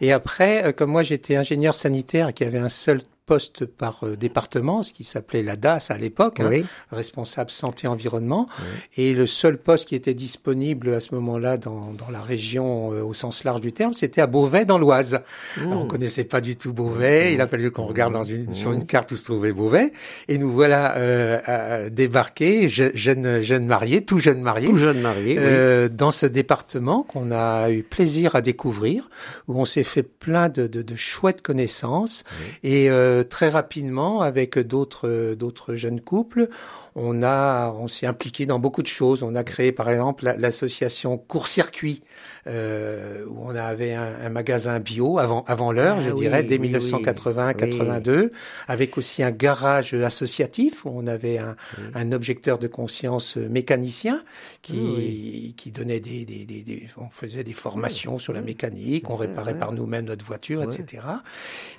Et 0.00 0.12
après, 0.12 0.72
comme 0.74 0.90
moi, 0.90 1.02
j'étais 1.02 1.36
ingénieur 1.36 1.74
sanitaire 1.74 2.34
qui 2.34 2.44
avait 2.44 2.58
un 2.58 2.68
seul 2.68 3.00
poste 3.26 3.64
par 3.64 4.00
euh, 4.04 4.16
département, 4.16 4.82
ce 4.82 4.92
qui 4.92 5.02
s'appelait 5.02 5.42
la 5.42 5.56
DAS 5.56 5.90
à 5.90 5.96
l'époque, 5.96 6.40
hein, 6.40 6.48
Oui. 6.50 6.64
responsable 6.90 7.50
santé 7.50 7.88
environnement, 7.88 8.48
et 8.96 9.14
le 9.14 9.26
seul 9.26 9.56
poste 9.56 9.88
qui 9.88 9.94
était 9.94 10.12
disponible 10.14 10.90
à 10.92 11.00
ce 11.00 11.14
moment-là 11.14 11.56
dans, 11.56 11.92
dans 11.92 12.10
la 12.10 12.20
région 12.20 12.92
euh, 12.92 13.02
au 13.02 13.14
sens 13.14 13.44
large 13.44 13.60
du 13.62 13.72
terme, 13.72 13.94
c'était 13.94 14.20
à 14.20 14.26
Beauvais 14.26 14.64
dans 14.66 14.78
l'Oise. 14.78 15.20
On 15.64 15.86
connaissait 15.86 16.24
pas 16.24 16.40
du 16.42 16.56
tout 16.56 16.72
Beauvais, 16.74 17.32
il 17.32 17.40
a 17.40 17.46
fallu 17.46 17.70
qu'on 17.70 17.86
regarde 17.86 18.12
dans 18.12 18.22
une, 18.24 18.52
sur 18.52 18.72
une 18.72 18.84
carte 18.84 19.10
où 19.12 19.16
se 19.16 19.24
trouvait 19.24 19.52
Beauvais, 19.52 19.92
et 20.28 20.36
nous 20.38 20.52
voilà 20.52 20.96
euh, 20.96 21.40
à 21.46 21.90
débarquer, 21.90 22.68
je- 22.68 22.94
jeune 22.94 23.40
jeune 23.40 23.66
marié, 23.66 24.04
tout 24.04 24.18
jeune 24.18 24.40
marié, 24.42 24.66
Tout 24.68 24.76
jeune 24.76 25.00
marié, 25.00 25.32
oui. 25.38 25.44
euh, 25.44 25.88
dans 25.88 26.10
ce 26.10 26.26
département 26.26 27.02
qu'on 27.04 27.32
a 27.32 27.70
eu 27.70 27.82
plaisir 27.82 28.34
à 28.36 28.42
découvrir, 28.42 29.08
où 29.48 29.58
on 29.58 29.64
s'est 29.64 29.84
fait 29.84 30.02
plein 30.02 30.48
de, 30.50 30.66
de, 30.66 30.82
de 30.82 30.94
chouettes 30.96 31.40
connaissances. 31.42 32.24
Et 32.62 32.90
euh, 32.90 33.13
très 33.22 33.48
rapidement 33.48 34.20
avec 34.22 34.58
d'autres 34.58 35.08
euh, 35.08 35.34
d'autres 35.36 35.74
jeunes 35.74 36.00
couples, 36.00 36.48
on 36.94 37.22
a 37.22 37.70
on 37.72 37.88
s'est 37.88 38.06
impliqué 38.06 38.46
dans 38.46 38.58
beaucoup 38.58 38.82
de 38.82 38.86
choses. 38.88 39.22
On 39.22 39.34
a 39.34 39.44
créé 39.44 39.72
par 39.72 39.88
exemple 39.90 40.24
la- 40.24 40.36
l'association 40.36 41.16
Court 41.18 41.46
Circuit 41.46 42.02
euh, 42.46 43.24
où 43.28 43.46
on 43.46 43.54
avait 43.54 43.94
un, 43.94 44.14
un 44.24 44.28
magasin 44.28 44.78
bio 44.80 45.18
avant 45.18 45.44
avant 45.46 45.72
l'heure, 45.72 45.96
Ah 46.00 46.02
je 46.06 46.10
oui, 46.10 46.20
dirais 46.20 46.42
dès 46.42 46.58
oui, 46.58 46.70
oui. 46.74 46.78
1980-82, 46.78 48.30
avec 48.68 48.98
aussi 48.98 49.22
un 49.22 49.30
garage 49.30 49.94
associatif 49.94 50.84
où 50.84 50.90
on 50.94 51.06
avait 51.06 51.38
un, 51.38 51.56
un 51.94 52.12
objecteur 52.12 52.58
de 52.58 52.66
conscience 52.66 53.36
mécanicien 53.36 54.22
qui 54.62 55.54
qui 55.56 55.70
donnait 55.70 56.00
des, 56.00 56.24
des, 56.24 56.44
des, 56.46 56.62
des- 56.62 56.88
on 56.96 57.08
faisait 57.10 57.44
des 57.44 57.52
formations 57.52 58.18
sur 58.18 58.32
la 58.32 58.40
mécanique, 58.42 59.10
on 59.10 59.16
réparait 59.16 59.56
par 59.58 59.72
nous-mêmes 59.72 60.04
notre 60.06 60.24
voiture, 60.24 60.62
etc. 60.62 61.02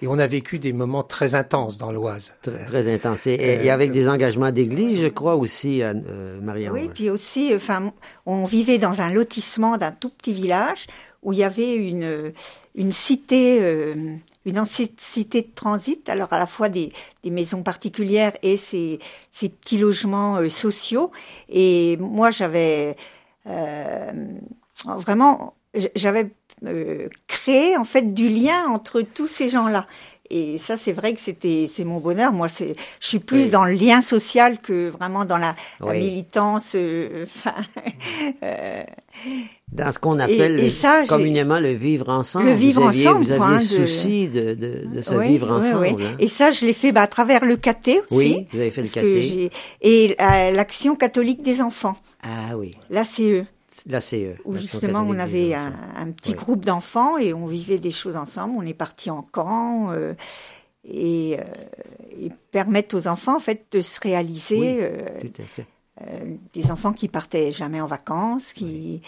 Et 0.02 0.08
on 0.08 0.18
a 0.20 0.28
vécu 0.28 0.60
des 0.60 0.74
moments 0.74 1.04
très 1.04 1.36
intenses 1.36 1.78
dans 1.78 1.92
l'Oise. 1.92 2.36
Très, 2.42 2.66
très 2.66 2.94
intense. 2.94 3.28
Et, 3.28 3.34
et 3.64 3.70
avec 3.70 3.92
des 3.92 4.08
engagements 4.10 4.52
d'église, 4.52 5.02
je 5.02 5.08
crois 5.08 5.36
aussi, 5.36 5.82
euh, 5.84 6.40
Marianne. 6.42 6.72
Oui, 6.74 6.90
puis 6.94 7.10
aussi, 7.10 7.54
enfin, 7.56 7.92
on 8.26 8.46
vivait 8.46 8.78
dans 8.78 9.02
un 9.02 9.12
lotissement 9.12 9.78
d'un 9.78 9.92
tout 9.92 10.10
petit 10.10 10.34
village 10.34 10.55
où 11.24 11.34
il 11.34 11.40
y 11.40 11.44
avait 11.44 11.76
une 11.76 12.34
une 12.76 12.92
cité, 12.92 13.60
euh, 13.62 14.16
une 14.46 14.60
ancienne 14.60 14.90
cité 14.98 15.42
de 15.42 15.52
transit. 15.56 16.08
Alors 16.10 16.32
à 16.34 16.38
la 16.38 16.46
fois 16.46 16.70
des, 16.70 16.92
maisons 17.24 17.64
particulières 17.64 18.34
et 18.44 18.58
ces 18.58 19.00
ces 19.32 19.50
petits 19.50 19.78
logements 19.78 20.38
euh, 20.38 20.50
sociaux. 20.50 21.12
Et 21.50 21.98
moi, 21.98 22.32
j'avais 22.32 22.96
euh, 23.48 24.12
vraiment, 24.86 25.56
j'avais 25.96 26.32
créé 27.28 27.78
en 27.78 27.84
fait 27.84 28.14
du 28.14 28.30
lien 28.30 28.68
entre 28.70 29.02
tous 29.02 29.28
ces 29.28 29.50
gens-là. 29.50 29.88
Et 30.30 30.58
ça, 30.58 30.76
c'est 30.78 30.92
vrai 30.92 31.14
que 31.14 31.20
c'était, 31.20 31.70
c'est 31.74 31.84
mon 31.84 32.00
bonheur. 32.00 32.32
Moi, 32.34 32.48
c'est, 32.48 32.76
je 33.00 33.08
suis 33.08 33.20
plus 33.20 33.44
Oui. 33.44 33.50
dans 33.50 33.66
le 33.66 33.74
lien 33.74 34.02
social 34.02 34.60
que 34.60 34.90
vraiment 34.90 35.24
dans 35.26 35.38
la, 35.38 35.56
la 35.80 35.94
militance. 35.94 36.72
euh, 36.76 37.26
enfin, 37.38 37.54
Dans 39.72 39.92
ce 39.92 40.00
qu'on 40.00 40.20
appelle 40.20 40.60
et 40.60 40.70
ça, 40.70 41.04
communément 41.08 41.60
le 41.60 41.74
vivre 41.74 42.10
ensemble. 42.10 42.46
Le 42.48 42.54
vivre 42.54 42.82
vous 42.82 42.88
aviez, 42.88 43.08
ensemble, 43.08 43.24
Vous 43.26 43.32
aviez 43.32 43.38
quoi, 43.40 43.48
hein, 43.56 43.58
de- 43.60 43.64
souci 43.64 44.28
de, 44.28 44.54
de, 44.54 44.88
de 44.96 45.02
ce 45.02 45.14
oui, 45.16 45.28
vivre 45.28 45.52
ensemble. 45.52 45.88
oui. 45.98 46.06
hein. 46.06 46.16
Et 46.20 46.28
ça, 46.28 46.52
je 46.52 46.66
l'ai 46.66 46.74
fait 46.74 46.92
bah, 46.92 47.02
à 47.02 47.08
travers 47.08 47.44
le 47.46 47.58
caté 47.58 48.00
aussi. 48.10 48.16
Oui, 48.16 48.48
vous 48.52 48.60
avez 48.60 48.72
fait 48.72 48.82
le 48.84 48.88
caté. 48.88 49.50
Et 49.82 50.16
euh, 50.20 50.52
l'action 50.52 50.96
catholique 50.96 51.44
des 51.44 51.62
enfants, 51.62 51.98
Ah 52.24 52.58
oui, 52.58 52.76
l'ACE. 52.90 53.22
La 53.88 54.02
CE. 54.02 54.36
où 54.46 54.56
justement 54.58 55.02
on 55.08 55.18
avait 55.20 55.54
un, 55.54 56.12
petit 56.12 56.32
Oui. 56.32 56.38
groupe 56.38 56.66
d'enfants 56.66 57.18
et 57.18 57.34
on 57.34 57.46
vivait 57.48 57.78
des 57.78 57.92
choses 57.92 58.16
ensemble. 58.18 58.54
On 58.58 58.64
est 58.66 58.74
parti 58.74 59.10
en 59.12 59.22
camp 59.22 59.92
euh, 59.92 60.14
et, 60.84 61.38
euh, 61.40 61.44
et 62.20 62.30
permettre 62.52 62.96
aux 62.98 63.08
enfants 63.08 63.36
en 63.36 63.40
fait 63.40 63.66
de 63.72 63.82
se 63.82 64.00
réaliser. 64.00 64.58
Oui. 64.60 64.78
euh, 64.82 64.98
Tout 65.22 65.42
à 65.42 65.46
fait. 65.46 65.66
euh, 66.02 66.36
des 66.54 66.72
enfants 66.72 66.94
qui 66.94 67.08
partaient 67.08 67.52
jamais 67.52 67.80
en 67.80 67.88
vacances, 67.88 68.54
qui 68.54 69.02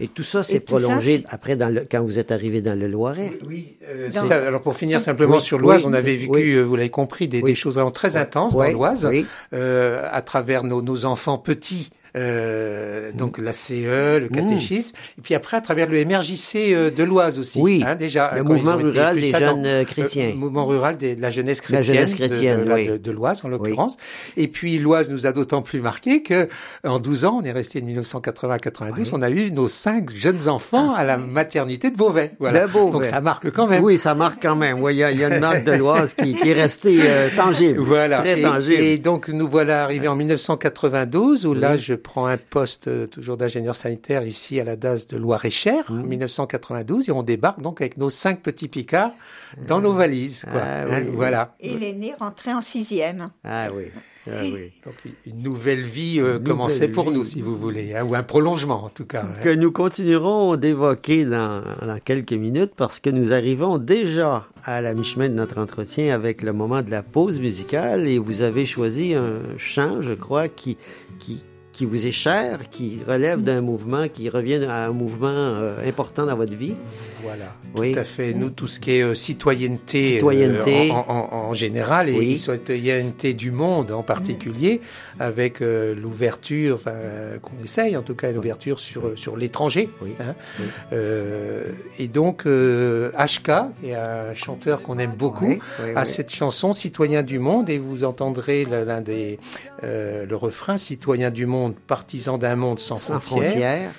Et 0.00 0.08
tout 0.08 0.22
ça 0.22 0.42
s'est 0.44 0.54
ça, 0.54 0.60
prolongé 0.60 1.24
après 1.28 1.54
dans 1.56 1.72
le, 1.72 1.86
quand 1.90 2.02
vous 2.02 2.18
êtes 2.18 2.32
arrivé 2.32 2.60
dans 2.60 2.78
le 2.78 2.86
Loiret. 2.88 3.32
Oui, 3.46 3.76
euh, 3.88 4.08
Dans- 4.10 4.22
c'est 4.22 4.28
ça. 4.28 4.46
Alors 4.46 4.62
pour 4.62 4.76
finir 4.76 5.00
simplement 5.00 5.36
Oui, 5.36 5.40
sur 5.40 5.58
l'Oise, 5.58 5.82
oui, 5.82 5.86
on 5.90 5.92
avait 5.92 6.16
vécu, 6.16 6.30
oui. 6.30 6.52
euh, 6.54 6.62
vous 6.62 6.76
l'avez 6.76 6.90
compris, 6.90 7.28
des, 7.28 7.40
Oui. 7.42 7.50
des 7.50 7.54
choses 7.54 7.74
vraiment 7.74 7.90
très 7.90 8.16
intenses 8.16 8.54
dans 8.54 8.64
l'Oise, 8.70 9.06
oui. 9.06 9.26
euh, 9.52 10.08
à 10.10 10.22
travers 10.22 10.64
nos, 10.64 10.82
nos 10.82 11.04
enfants 11.04 11.38
petits. 11.38 11.90
Euh, 12.18 13.12
donc 13.12 13.38
la 13.38 13.52
CE, 13.52 14.18
le 14.18 14.28
catéchisme, 14.28 14.94
et 15.18 15.22
puis 15.22 15.34
après 15.34 15.56
à 15.56 15.60
travers 15.60 15.88
le 15.88 16.04
MRJC 16.04 16.72
euh, 16.72 16.90
de 16.90 17.02
l'Oise 17.04 17.38
aussi. 17.38 17.60
Oui, 17.60 17.82
hein, 17.86 17.94
déjà 17.96 18.32
le 18.34 18.42
ils 18.42 18.44
mouvement 18.44 18.76
rural 18.76 19.18
des 19.18 19.32
dans- 19.32 19.38
jeunes 19.38 19.66
euh, 19.66 19.84
chrétiens. 19.84 20.30
le 20.30 20.34
mouvement 20.36 20.66
rural 20.66 20.98
des- 20.98 21.16
de 21.16 21.22
la 21.22 21.30
jeunesse 21.30 21.58
La 21.58 21.78
chrétienne, 21.78 21.94
jeunesse 21.96 22.10
de- 22.12 22.16
chrétienne, 22.16 22.64
de, 22.64 22.68
la- 22.68 22.74
oui. 22.74 22.86
de, 22.88 22.96
de 22.96 23.10
l'Oise 23.10 23.42
en 23.44 23.48
l'occurrence. 23.48 23.96
Et 24.36 24.48
puis 24.48 24.78
l'Oise 24.78 25.10
nous 25.10 25.26
a 25.26 25.32
d'autant 25.32 25.62
plus 25.62 25.80
marqué 25.80 26.22
que 26.22 26.48
en 26.84 26.98
12 26.98 27.24
ans, 27.24 27.38
on 27.40 27.44
est 27.44 27.52
resté 27.52 27.80
de 27.80 27.86
1980 27.86 28.54
à 28.54 28.58
92, 28.58 29.10
on 29.12 29.22
a 29.22 29.30
eu 29.30 29.50
nos 29.52 29.68
cinq 29.68 30.10
jeunes 30.14 30.48
enfants 30.48 30.94
à 30.94 31.04
la 31.04 31.16
maternité 31.16 31.90
de 31.90 31.96
Beauvais. 31.96 32.32
Voilà. 32.38 32.66
De 32.66 32.72
Beauvais. 32.72 32.92
Donc 32.92 33.04
ça 33.04 33.20
marque 33.20 33.50
quand 33.50 33.66
même. 33.66 33.82
Oui, 33.82 33.98
ça 33.98 34.14
marque 34.14 34.42
quand 34.42 34.56
même. 34.56 34.80
Oui, 34.82 34.94
il 34.94 34.98
y 34.98 35.04
a, 35.04 35.12
il 35.12 35.18
y 35.18 35.24
a 35.24 35.34
une 35.34 35.40
marque 35.40 35.64
de 35.64 35.72
l'Oise 35.72 36.14
qui, 36.14 36.34
qui 36.34 36.50
est 36.50 36.54
restée 36.54 36.98
euh, 37.02 37.28
tangible. 37.36 37.80
Voilà. 37.80 38.18
Très 38.18 38.40
et, 38.40 38.42
tangible. 38.42 38.82
et 38.82 38.98
donc 38.98 39.28
nous 39.28 39.48
voilà 39.48 39.84
arrivés 39.84 40.08
en 40.08 40.16
1992 40.16 41.46
où 41.46 41.54
là 41.54 41.76
je 41.76 41.94
prends 42.08 42.26
un 42.26 42.38
poste 42.38 42.88
euh, 42.88 43.06
toujours 43.06 43.36
d'ingénieur 43.36 43.76
sanitaire 43.76 44.24
ici 44.26 44.58
à 44.58 44.64
la 44.64 44.76
DAS 44.76 45.06
de 45.08 45.16
Loire-et-Cher 45.18 45.84
en 45.90 45.94
1992 45.94 47.08
et 47.08 47.12
on 47.12 47.22
débarque 47.22 47.60
donc 47.60 47.80
avec 47.82 47.98
nos 47.98 48.08
cinq 48.10 48.40
petits 48.42 48.68
picards 48.68 49.12
dans 49.68 49.80
nos 49.80 49.92
valises. 49.92 50.44
Quoi. 50.50 50.60
Ah 50.62 50.82
Hein, 50.84 51.02
oui. 51.06 51.12
Voilà. 51.14 51.54
Et 51.60 51.74
l'aîné 51.76 52.14
rentrait 52.18 52.54
en 52.54 52.60
sixième. 52.62 53.30
Ah 53.44 53.68
oui. 53.74 53.84
Ah 54.30 54.42
oui. 54.42 54.72
Donc 54.84 54.94
une 55.26 55.42
nouvelle 55.42 55.80
vie 55.82 56.18
euh, 56.20 56.38
commençait 56.38 56.88
pour 56.88 57.08
vie. 57.10 57.16
nous, 57.16 57.24
si 57.24 57.40
vous 57.40 57.56
voulez, 57.56 57.94
hein, 57.94 58.04
ou 58.04 58.14
un 58.14 58.22
prolongement 58.22 58.84
en 58.84 58.90
tout 58.90 59.06
cas. 59.06 59.22
hein. 59.24 59.40
que 59.42 59.54
nous 59.54 59.72
continuerons 59.72 60.56
d'évoquer 60.56 61.24
dans, 61.24 61.62
dans 61.82 61.98
quelques 62.04 62.34
minutes 62.34 62.72
parce 62.76 63.00
que 63.00 63.08
nous 63.10 63.32
arrivons 63.32 63.78
déjà 63.78 64.46
à 64.64 64.82
la 64.82 64.92
mi-chemin 64.94 65.28
de 65.30 65.34
notre 65.34 65.58
entretien 65.58 66.14
avec 66.14 66.42
le 66.42 66.52
moment 66.52 66.82
de 66.82 66.90
la 66.90 67.02
pause 67.02 67.40
musicale 67.40 68.06
et 68.06 68.18
vous 68.18 68.42
avez 68.42 68.66
choisi 68.66 69.14
un 69.14 69.38
chant, 69.56 70.02
je 70.02 70.12
crois, 70.14 70.48
qui, 70.48 70.76
qui, 71.18 71.44
qui 71.78 71.86
vous 71.86 72.06
est 72.08 72.10
cher, 72.12 72.68
qui 72.70 72.98
relève 73.06 73.40
d'un 73.42 73.60
mouvement, 73.60 74.08
qui 74.08 74.28
revient 74.28 74.64
à 74.68 74.86
un 74.88 74.90
mouvement 74.92 75.28
euh, 75.28 75.88
important 75.88 76.26
dans 76.26 76.34
votre 76.34 76.56
vie. 76.56 76.74
Voilà, 77.22 77.44
Oui. 77.76 77.92
tout 77.92 78.00
à 78.00 78.04
fait. 78.04 78.32
Nous, 78.34 78.50
tout 78.50 78.66
ce 78.66 78.80
qui 78.80 78.90
est 78.96 79.02
euh, 79.02 79.14
citoyenneté, 79.14 79.98
euh, 79.98 80.12
Citoyenneté. 80.14 80.90
en, 80.90 81.04
en- 81.08 81.28
en 81.50 81.54
général 81.54 82.08
et 82.08 82.18
Oui. 82.18 82.36
citoyenneté 82.36 83.32
du 83.32 83.52
monde 83.52 83.92
en 83.92 84.02
particulier, 84.02 84.80
avec 85.20 85.60
l'ouverture, 85.60 86.74
enfin 86.76 86.96
qu'on 87.42 87.62
essaye 87.64 87.96
en 87.96 88.02
tout 88.02 88.16
cas, 88.16 88.32
l'ouverture 88.32 88.80
sur 88.80 89.12
sur 89.16 89.36
l'étranger. 89.36 89.88
Hein. 90.20 90.34
Et 91.98 92.08
donc 92.08 92.44
HK, 92.44 93.50
qui 93.82 93.90
est 93.90 93.94
un 93.94 94.34
chanteur 94.34 94.82
qu'on 94.82 94.98
aime 94.98 95.14
beaucoup, 95.16 95.54
a 95.94 96.04
cette 96.04 96.32
chanson 96.32 96.72
Citoyen 96.72 97.22
du 97.22 97.38
monde 97.38 97.70
et 97.70 97.78
vous 97.78 98.02
entendrez 98.04 98.64
l'un 98.64 99.00
des 99.00 99.38
le 99.82 100.34
refrain 100.34 100.76
Citoyen 100.76 101.30
du 101.30 101.46
monde, 101.46 101.67
partisan 101.74 102.38
d'un 102.38 102.56
monde 102.56 102.78
sans, 102.78 102.96
Sans 102.96 103.20
frontières. 103.20 103.50
frontières. 103.50 103.94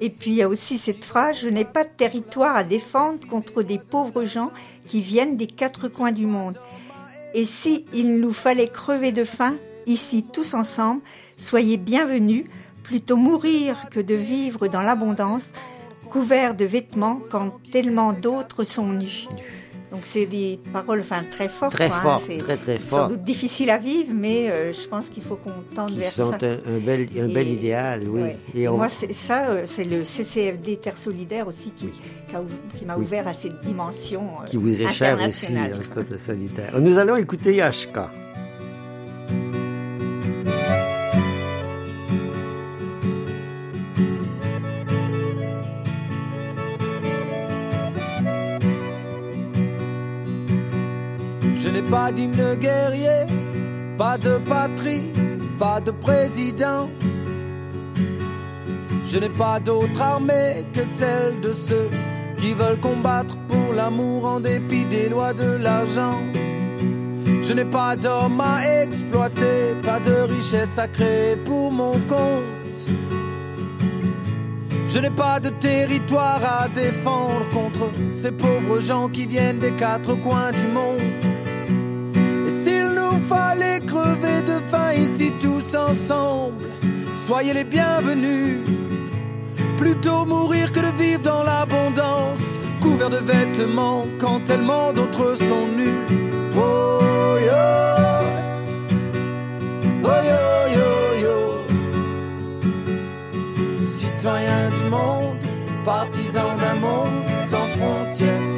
Et 0.00 0.10
puis 0.10 0.32
il 0.32 0.36
y 0.36 0.42
a 0.42 0.48
aussi 0.48 0.78
cette 0.78 1.04
phrase 1.04 1.38
Je 1.40 1.48
n'ai 1.48 1.64
pas 1.64 1.84
de 1.84 1.90
territoire 1.96 2.56
à 2.56 2.64
défendre 2.64 3.26
contre 3.28 3.62
des 3.62 3.78
pauvres 3.78 4.24
gens 4.24 4.50
qui 4.88 5.00
viennent 5.00 5.36
des 5.36 5.46
quatre 5.46 5.88
coins 5.88 6.12
du 6.12 6.26
monde. 6.26 6.58
Et 7.34 7.44
si 7.44 7.86
il 7.92 8.20
nous 8.20 8.32
fallait 8.32 8.68
crever 8.68 9.12
de 9.12 9.24
faim, 9.24 9.56
ici 9.86 10.24
tous 10.32 10.54
ensemble, 10.54 11.00
soyez 11.36 11.76
bienvenus, 11.76 12.44
plutôt 12.82 13.16
mourir 13.16 13.86
que 13.90 14.00
de 14.00 14.14
vivre 14.14 14.68
dans 14.68 14.82
l'abondance, 14.82 15.52
couverts 16.10 16.54
de 16.54 16.64
vêtements 16.64 17.20
quand 17.30 17.52
tellement 17.72 18.12
d'autres 18.12 18.62
sont 18.62 18.86
nus. 18.88 19.26
Donc 19.90 20.00
c'est 20.04 20.26
des 20.26 20.58
paroles 20.72 21.00
enfin, 21.00 21.22
très 21.30 21.48
fortes. 21.48 21.72
Très 21.72 21.88
quoi, 21.88 21.96
hein. 21.98 22.00
fort, 22.02 22.22
C'est 22.26 22.38
très 22.38 22.56
très 22.56 22.78
sans 22.80 22.88
fort. 22.96 23.08
doute 23.08 23.22
difficile 23.22 23.70
à 23.70 23.78
vivre, 23.78 24.12
mais 24.14 24.50
euh, 24.50 24.72
je 24.72 24.88
pense 24.88 25.08
qu'il 25.08 25.22
faut 25.22 25.36
qu'on 25.36 25.52
tende 25.74 25.90
Qui 25.92 25.98
vers 26.00 26.10
sont 26.12 26.30
ça. 26.30 26.38
un, 26.42 26.74
un 26.76 26.78
bel, 26.78 27.08
un 27.16 27.28
bel 27.32 27.48
idéal, 27.48 28.02
oui. 28.08 28.22
Ouais. 28.22 28.38
Et 28.54 28.62
Et 28.62 28.68
on- 28.68 28.76
Moi, 28.76 28.88
ça, 28.88 29.50
euh, 29.50 29.62
c'est 29.66 29.84
le 29.84 30.04
CCFD 30.04 30.78
Terre 30.78 30.96
Solidaire 30.96 31.46
aussi 31.46 31.70
qui, 31.70 31.86
m'a 32.86 32.96
Oui. 32.96 33.04
ouvert 33.04 33.28
à 33.28 33.34
cette 33.34 33.60
dimension 33.62 34.22
euh, 34.40 34.44
qui 34.46 34.56
vous 34.56 34.82
est 34.82 34.90
cher 34.90 35.16
aussi, 35.24 35.54
le 35.54 35.78
peuple 35.94 36.18
solitaire. 36.18 36.80
Nous 36.80 36.98
allons 36.98 37.16
écouter 37.16 37.58
HK. 37.60 37.98
Pas 51.90 52.12
d'hymne 52.12 52.56
guerrier, 52.56 53.26
pas 53.98 54.18
de 54.18 54.38
patrie, 54.38 55.10
pas 55.58 55.80
de 55.80 55.90
président. 55.90 56.88
Je 59.06 59.18
n'ai 59.18 59.28
pas 59.28 59.60
d'autre 59.60 60.00
armée 60.00 60.66
que 60.72 60.84
celle 60.84 61.40
de 61.40 61.52
ceux 61.52 61.88
qui 62.38 62.52
veulent 62.52 62.80
combattre 62.80 63.36
pour 63.48 63.72
l'amour 63.74 64.26
en 64.26 64.40
dépit 64.40 64.84
des 64.84 65.08
lois 65.08 65.32
de 65.32 65.56
l'argent. 65.62 66.20
Je 67.42 67.52
n'ai 67.52 67.64
pas 67.64 67.94
d'homme 67.96 68.40
à 68.40 68.82
exploiter, 68.82 69.74
pas 69.82 70.00
de 70.00 70.14
richesse 70.32 70.78
à 70.78 70.88
créer 70.88 71.36
pour 71.36 71.70
mon 71.70 71.92
compte. 72.08 72.78
Je 74.88 74.98
n'ai 74.98 75.10
pas 75.10 75.40
de 75.40 75.48
territoire 75.48 76.40
à 76.44 76.68
défendre 76.68 77.48
contre 77.50 77.90
ces 78.14 78.32
pauvres 78.32 78.80
gens 78.80 79.08
qui 79.08 79.26
viennent 79.26 79.58
des 79.58 79.72
quatre 79.72 80.14
coins 80.14 80.52
du 80.52 80.66
monde. 80.72 81.33
Fallait 83.28 83.80
crever 83.80 84.42
de 84.42 84.60
faim 84.70 84.92
ici 84.92 85.32
tous 85.40 85.74
ensemble, 85.74 86.64
soyez 87.26 87.54
les 87.54 87.64
bienvenus. 87.64 88.60
Plutôt 89.78 90.24
mourir 90.26 90.70
que 90.72 90.80
de 90.80 90.92
vivre 91.02 91.22
dans 91.22 91.42
l'abondance, 91.42 92.58
couvert 92.80 93.10
de 93.10 93.16
vêtements 93.16 94.04
quand 94.20 94.40
tellement 94.44 94.92
d'autres 94.92 95.34
sont 95.36 95.66
nus. 95.76 96.02
Oh 96.56 97.38
yo, 97.48 97.66
oh 100.04 100.20
yo 100.30 100.44
yo 100.76 100.90
yo. 101.24 101.38
Citoyens 103.86 104.70
du 104.70 104.90
monde, 104.90 105.38
partisans 105.84 106.56
d'un 106.58 106.78
monde 106.80 107.24
sans 107.46 107.66
frontières. 107.78 108.53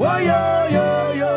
Oh 0.00 0.18
yo 0.18 0.76
yo 0.76 1.14
yo. 1.20 1.28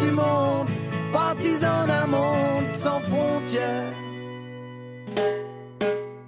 Du 0.00 0.10
monde, 0.10 0.66
partisans 1.12 1.86
d'un 1.86 2.06
monde 2.06 2.64
sans 2.72 2.98
frontières. 3.00 3.92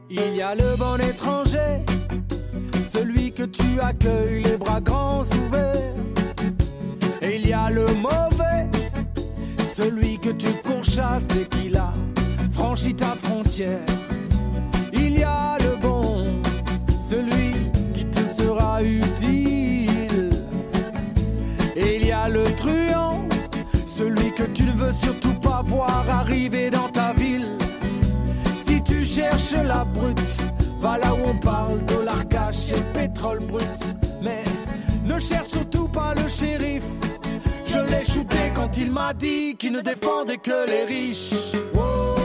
Il 0.08 0.36
y 0.36 0.42
a 0.42 0.54
le 0.54 0.76
bon 0.78 0.96
étranger, 0.96 1.82
celui 2.88 3.32
que 3.32 3.42
tu 3.42 3.80
accueilles 3.80 4.44
les 4.44 4.56
bras 4.56 4.80
grands 4.80 5.22
ouverts. 5.22 5.94
Et 7.22 7.36
il 7.36 7.48
y 7.48 7.52
a 7.52 7.70
le 7.70 7.86
mauvais, 7.94 8.68
celui 9.74 10.18
que 10.20 10.30
tu 10.30 10.48
pourchasses 10.62 11.26
dès 11.26 11.46
qu'il 11.46 11.76
a 11.76 11.92
franchi 12.52 12.94
ta 12.94 13.16
frontière. 13.16 14.05
La 29.54 29.84
brute, 29.84 30.20
va 30.80 30.98
là 30.98 31.14
où 31.14 31.28
on 31.28 31.36
parle 31.38 31.84
dollar 31.84 32.26
cash 32.28 32.72
et 32.72 32.82
pétrole 32.92 33.40
brut. 33.40 33.94
Mais 34.22 34.42
ne 35.04 35.20
cherche 35.20 35.48
surtout 35.48 35.88
pas 35.88 36.14
le 36.14 36.28
shérif. 36.28 36.84
Je 37.66 37.78
l'ai 37.78 38.04
shooté 38.04 38.52
quand 38.54 38.76
il 38.78 38.90
m'a 38.90 39.12
dit 39.12 39.56
qu'il 39.56 39.72
ne 39.72 39.80
défendait 39.80 40.38
que 40.38 40.66
les 40.68 40.84
riches. 40.84 41.52
Oh. 41.74 42.16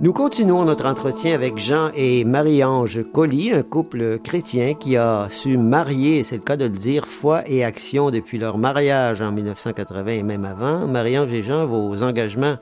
Nous 0.00 0.12
continuons 0.12 0.64
notre 0.64 0.86
entretien 0.86 1.34
avec 1.34 1.58
Jean 1.58 1.90
et 1.92 2.24
Marie-Ange 2.24 3.02
Colly, 3.12 3.52
un 3.52 3.64
couple 3.64 4.20
chrétien 4.20 4.74
qui 4.74 4.96
a 4.96 5.26
su 5.28 5.58
marier, 5.58 6.22
c'est 6.22 6.36
le 6.36 6.42
cas 6.42 6.56
de 6.56 6.66
le 6.66 6.70
dire, 6.70 7.08
foi 7.08 7.42
et 7.50 7.64
action 7.64 8.12
depuis 8.12 8.38
leur 8.38 8.58
mariage 8.58 9.20
en 9.20 9.32
1980 9.32 10.06
et 10.12 10.22
même 10.22 10.44
avant. 10.44 10.86
Marie-Ange 10.86 11.32
et 11.32 11.42
Jean, 11.42 11.66
vos 11.66 12.00
engagements 12.04 12.58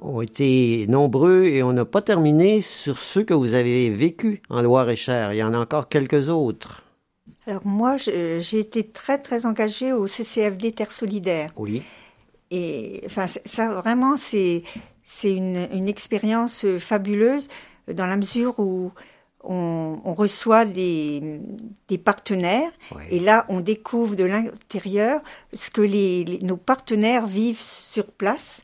ont 0.00 0.20
été 0.20 0.86
nombreux 0.88 1.44
et 1.44 1.62
on 1.62 1.72
n'a 1.72 1.84
pas 1.84 2.02
terminé 2.02 2.60
sur 2.60 2.98
ceux 2.98 3.22
que 3.22 3.34
vous 3.34 3.54
avez 3.54 3.88
vécus 3.88 4.40
en 4.50 4.60
Loire-et-Cher. 4.60 5.32
Il 5.32 5.36
y 5.36 5.44
en 5.44 5.54
a 5.54 5.58
encore 5.58 5.88
quelques 5.88 6.28
autres. 6.28 6.82
Alors 7.46 7.64
moi, 7.64 7.98
j'ai 7.98 8.58
été 8.58 8.84
très 8.88 9.18
très 9.18 9.46
engagée 9.46 9.92
au 9.92 10.08
CCFD 10.08 10.72
Terre 10.72 10.90
Solidaire. 10.90 11.50
Oui. 11.56 11.82
Et 12.50 13.02
enfin, 13.06 13.26
ça 13.44 13.74
vraiment, 13.74 14.16
c'est 14.16 14.64
c'est 15.12 15.32
une, 15.34 15.66
une 15.72 15.88
expérience 15.88 16.64
euh, 16.64 16.78
fabuleuse 16.78 17.48
euh, 17.88 17.92
dans 17.94 18.06
la 18.06 18.16
mesure 18.16 18.54
où 18.58 18.92
on, 19.42 19.98
on 20.04 20.12
reçoit 20.12 20.66
des, 20.66 21.40
des 21.88 21.96
partenaires 21.98 22.70
Ouais. 22.94 23.06
et 23.10 23.20
là, 23.20 23.46
on 23.48 23.60
découvre 23.60 24.14
de 24.14 24.24
l'intérieur 24.24 25.20
ce 25.52 25.70
que 25.70 25.80
les, 25.80 26.24
les- 26.24 26.38
nos 26.40 26.56
partenaires 26.58 27.26
vivent 27.26 27.62
sur 27.62 28.04
place 28.06 28.62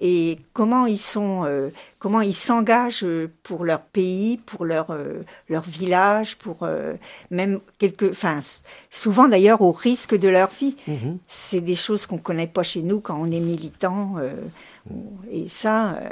et 0.00 0.38
comment 0.52 0.84
ils 0.86 0.98
sont, 1.14 1.44
euh, 1.46 1.70
comment 1.98 2.20
ils 2.20 2.34
s'engagent 2.34 3.04
euh, 3.04 3.30
pour 3.42 3.64
leur 3.64 3.80
pays, 3.82 4.38
pour 4.38 4.64
leur 4.64 4.90
euh, 4.90 5.22
leur 5.48 5.62
village, 5.62 6.36
pour 6.36 6.58
euh, 6.62 6.94
même 7.30 7.60
quelques, 7.78 8.10
enfin 8.10 8.40
souvent 8.90 9.28
d'ailleurs 9.28 9.62
au 9.62 9.72
risque 9.72 10.16
de 10.16 10.28
leur 10.28 10.50
vie. 10.60 10.76
Mhm. 10.86 11.18
C'est 11.26 11.60
des 11.60 11.74
choses 11.74 12.06
qu'on 12.06 12.18
connaît 12.18 12.46
pas 12.46 12.62
chez 12.62 12.82
nous 12.82 13.00
quand 13.00 13.18
on 13.20 13.30
est 13.30 13.40
militant. 13.40 14.14
euh, 14.18 14.32
et 15.30 15.48
ça, 15.48 15.90
euh, 15.96 16.08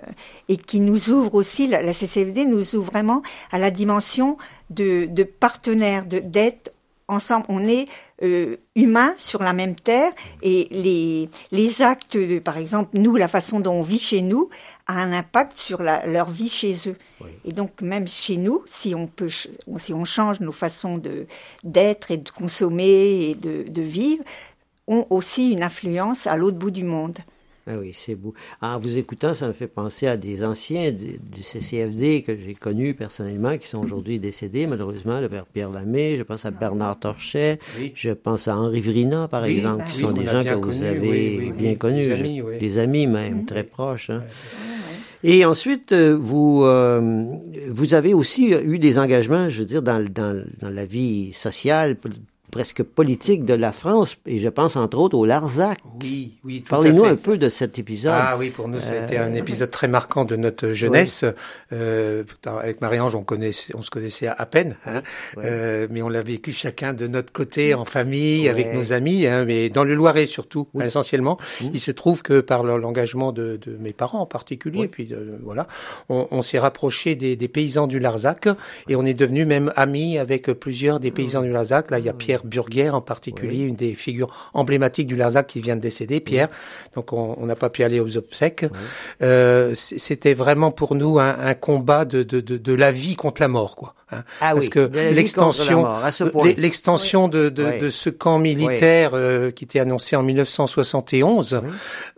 et 0.49 0.59
qui 0.59 0.81
nous 0.81 1.09
ouvre 1.09 1.35
aussi, 1.35 1.67
la, 1.67 1.81
la 1.83 1.95
CCFD 1.95 2.45
nous 2.45 2.75
ouvre 2.75 2.91
vraiment 2.91 3.23
à 3.51 3.59
la 3.59 3.71
dimension 3.71 4.37
de, 4.69 5.07
de 5.07 5.23
partenaires, 5.23 6.05
de 6.05 6.19
d'être 6.19 6.73
ensemble. 7.09 7.47
On 7.49 7.67
est 7.67 7.87
euh, 8.23 8.57
humains 8.75 9.15
sur 9.17 9.43
la 9.43 9.53
même 9.53 9.77
terre 9.77 10.13
et 10.43 10.69
les, 10.71 11.31
les 11.53 11.83
actes, 11.83 12.17
de, 12.19 12.39
par 12.39 12.59
exemple, 12.59 12.91
nous, 12.99 13.17
la 13.17 13.29
façon 13.29 13.61
dont 13.61 13.73
on 13.75 13.83
vit 13.83 13.99
chez 13.99 14.21
nous, 14.21 14.51
a 14.87 15.01
un 15.03 15.13
impact 15.13 15.57
sur 15.59 15.83
la, 15.83 16.07
leur 16.07 16.31
vie 16.31 16.49
chez 16.49 16.75
eux. 16.87 16.97
Oui. 17.21 17.31
Et 17.45 17.53
donc, 17.53 17.81
même 17.83 18.07
chez 18.07 18.37
nous, 18.37 18.63
si 18.67 18.95
on 18.95 19.07
peut, 19.09 19.29
si 19.29 19.93
on 19.93 20.05
change 20.05 20.41
nos 20.41 20.53
façons 20.53 20.97
de 20.99 21.27
d'être 21.65 22.11
et 22.11 22.19
de 22.19 22.31
consommer 22.31 23.31
et 23.31 23.35
de, 23.35 23.65
de 23.69 23.83
vivre, 23.83 24.23
ont 24.87 25.07
aussi 25.11 25.51
une 25.53 25.63
influence 25.65 26.27
à 26.27 26.37
l'autre 26.37 26.57
bout 26.59 26.71
du 26.71 26.85
monde. 26.85 27.19
Ah 27.69 27.79
oui, 27.81 27.91
c'est 27.93 28.15
beau. 28.15 28.33
En 28.63 28.79
vous 28.79 28.97
écoutant, 28.97 29.35
ça 29.35 29.49
me 29.49 29.53
fait 29.53 29.67
penser 29.67 30.07
à 30.07 30.17
des 30.17 30.45
anciens 30.45 30.93
du, 30.93 31.43
CCFD 31.43 32.23
que 32.23 32.39
j'ai 32.39 32.55
connus 32.55 32.95
personnellement, 32.95 33.59
qui 33.59 33.67
sont 33.67 33.79
aujourd'hui 33.83 34.21
décédés, 34.21 34.69
malheureusement, 34.69 35.19
le 35.19 35.29
père 35.29 35.47
Pierre 35.47 35.71
Lamé, 35.71 36.17
je 36.17 36.23
pense 36.23 36.45
à 36.45 36.53
Bernard 36.53 37.01
Torchet, 37.01 37.59
Oui. 37.77 37.91
je 37.97 38.11
pense 38.11 38.47
à 38.47 38.57
Henri 38.57 38.81
Vrina, 38.81 39.27
par 39.27 39.43
Oui, 39.43 39.57
exemple, 39.57 39.85
qui 39.89 39.97
oui, 39.97 40.03
sont 40.05 40.13
des 40.13 40.27
gens 40.27 40.45
que 40.45 40.65
vous 40.65 40.83
avez 40.85 41.01
oui, 41.01 41.37
oui, 41.41 41.51
bien 41.51 41.71
oui. 41.73 41.77
connus, 41.79 42.03
Des 42.03 42.05
je- 42.05 42.13
amis, 42.21 42.41
oui. 42.43 42.59
des 42.61 42.79
amis 42.79 43.09
même, 43.09 43.45
très 43.47 43.65
proches. 43.65 44.11
hein. 44.11 44.23
Et 45.23 45.45
ensuite, 45.45 45.93
euh, 45.93 46.17
vous, 46.19 46.65
euh, 46.65 47.25
vous 47.71 47.95
avez 47.95 48.15
aussi 48.15 48.53
eu 48.53 48.79
des 48.79 48.99
engagements, 48.99 49.49
je 49.49 49.61
veux 49.61 49.65
dire, 49.65 49.83
dans, 49.83 50.05
dans, 50.11 50.45
la 50.63 50.85
vie 50.85 51.33
sociale, 51.33 51.97
presque 52.57 52.83
politique 52.83 53.45
de 53.45 53.53
la 53.53 53.71
France, 53.71 54.17
et 54.25 54.39
je 54.39 54.49
pense 54.49 54.77
entre 54.77 54.97
autres 54.99 55.19
au 55.19 55.27
Larzac. 55.27 55.77
Oui, 56.01 56.37
oui, 56.43 56.63
tout 56.63 56.71
Parlez-nous 56.71 57.05
un 57.05 57.17
peu 57.17 57.37
de 57.37 57.51
cet 57.51 57.79
épisode. 57.79 58.15
Ah 58.17 58.37
oui, 58.39 58.49
pour 58.49 58.67
nous, 58.67 58.81
ça 58.81 58.95
a 58.95 59.05
été 59.05 59.19
Euh, 59.19 59.27
un 59.27 59.35
épisode 59.35 59.71
très 59.71 59.89
marquant 59.89 60.25
de 60.25 60.37
notre 60.37 60.71
jeunesse. 60.73 61.23
Euh, 61.75 62.25
avec 62.47 62.81
Marie-Ange, 62.81 63.15
on, 63.15 63.23
connaissait, 63.25 63.75
on 63.77 63.83
se 63.83 63.91
connaissait 63.91 64.27
à, 64.29 64.47
peine, 64.47 64.77
hein. 64.87 65.03
Euh, 65.37 65.87
mais 65.91 66.01
on 66.01 66.09
l'a 66.09 66.23
vécu 66.23 66.53
chacun 66.53 66.95
de 66.95 67.07
notre 67.07 67.31
côté, 67.31 67.75
en 67.75 67.85
famille, 67.85 68.49
avec 68.49 68.73
nos 68.75 68.95
amis, 68.95 69.27
hein, 69.27 69.45
mais 69.45 69.69
dans 69.69 69.85
le 69.85 69.93
Loiret 69.95 70.25
surtout, 70.25 70.67
essentiellement. 70.83 71.37
Mmh. 71.61 71.65
Il 71.75 71.81
se 71.81 71.91
trouve 71.91 72.23
que 72.23 72.41
par 72.41 72.65
le- 72.65 72.79
l'engagement 72.79 73.33
de, 73.33 73.59
de 73.61 73.77
mes 73.77 73.93
parents 73.93 74.21
en 74.21 74.27
particulier, 74.27 74.89
puis 74.89 75.05
de- 75.05 75.39
voilà, 75.43 75.67
on, 76.09 76.27
on 76.31 76.41
s'est 76.41 76.59
rapproché 76.59 77.17
des, 77.17 77.37
des 77.37 77.49
paysans 77.49 77.87
du 77.87 77.99
Larzac 77.99 78.49
et 78.89 78.97
on 78.97 79.05
est 79.05 79.13
devenu 79.15 79.45
même 79.45 79.75
amis 79.77 80.17
avec 80.17 80.47
plusieurs 80.53 81.01
des 81.01 81.11
paysans 81.11 81.43
du 81.43 81.53
Larzac. 81.53 81.91
Là, 81.91 81.99
il 81.99 82.05
y 82.07 82.09
a 82.09 82.15
Pierre 82.15 82.45
Burguer 82.47 82.91
en 82.91 83.01
particulier. 83.01 83.65
Oui. 83.65 83.69
une 83.69 83.77
des 83.77 83.95
figures 83.95 84.51
emblématiques 84.55 85.07
du 85.07 85.17
Larzac 85.17 85.47
qui 85.47 85.61
vient 85.61 85.77
de 85.77 85.81
décéder, 85.81 86.21
Pierre. 86.21 86.49
Donc 86.95 87.13
on 87.13 87.45
n'a 87.47 87.57
pas 87.57 87.71
pu 87.71 87.83
aller 87.85 88.01
aux 88.01 88.17
obsèques. 88.17 88.65
Euh, 89.23 89.73
C'était 89.75 90.35
vraiment 90.35 90.71
pour 90.71 90.95
nous 90.95 91.19
un, 91.19 91.37
un 91.39 91.55
combat 91.55 92.05
de, 92.05 92.23
de, 92.23 92.41
de, 92.41 92.57
de 92.57 92.73
la 92.73 92.93
vie 92.93 93.17
contre 93.17 93.41
la 93.43 93.49
mort, 93.49 93.77
quoi. 93.77 93.95
Hein. 94.13 94.23
Ah 94.41 94.53
Parce 94.53 94.67
oui, 94.67 94.71
que 94.71 94.91
l'extension, 95.11 95.87
l'extension 96.57 97.29
de, 97.29 97.49
de, 97.49 97.65
Oui. 97.65 97.79
de 97.81 97.89
ce 97.91 98.11
camp 98.11 98.39
militaire 98.39 99.11
euh, 99.15 99.51
qui 99.51 99.65
était 99.65 99.81
annoncé 99.81 100.17
en 100.17 100.23
1971, 100.23 101.61
Oui. 101.63 101.71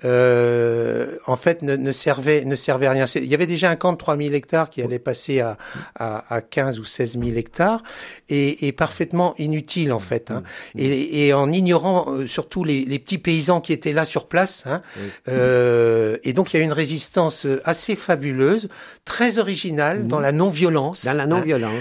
euh, 0.04 1.16
en 1.26 1.36
fait, 1.36 1.62
ne, 1.62 1.76
ne 1.76 1.92
servait 1.92 2.44
ne 2.44 2.56
servait 2.56 2.86
à 2.86 2.90
rien. 2.92 3.04
Il 3.16 3.26
y 3.26 3.34
avait 3.34 3.46
déjà 3.46 3.70
un 3.70 3.76
camp 3.76 3.92
de 3.92 3.98
3000 3.98 4.34
hectares 4.34 4.70
qui 4.70 4.82
allait 4.82 4.98
passer 4.98 5.40
à, 5.40 5.56
à, 5.98 6.34
à 6.34 6.40
15 6.40 6.78
ou 6.80 6.84
16 6.84 7.18
000 7.18 7.36
hectares 7.36 7.82
et, 8.28 8.66
et 8.68 8.72
parfaitement 8.72 9.34
inutile 9.38 9.92
en 9.92 9.98
fait. 9.98 10.30
Hein. 10.30 10.42
Et, 10.76 11.26
et 11.26 11.32
en 11.34 11.50
ignorant 11.52 12.06
euh, 12.12 12.26
surtout 12.26 12.64
les, 12.64 12.84
les 12.84 12.98
petits 12.98 13.18
paysans 13.18 13.60
qui 13.60 13.72
étaient 13.72 13.92
là 13.92 14.04
sur 14.04 14.26
place. 14.26 14.64
Hein. 14.66 14.82
Euh, 15.28 16.18
et 16.24 16.32
donc 16.32 16.52
il 16.52 16.58
y 16.58 16.60
a 16.60 16.64
une 16.64 16.72
résistance 16.72 17.46
euh, 17.46 17.60
assez 17.64 17.96
fabuleuse, 17.96 18.68
très 19.04 19.38
originale 19.38 20.06
dans 20.06 20.20
la 20.20 20.32
non-violence. 20.32 21.04
Dans 21.04 21.14
la 21.14 21.24
hein. 21.24 21.26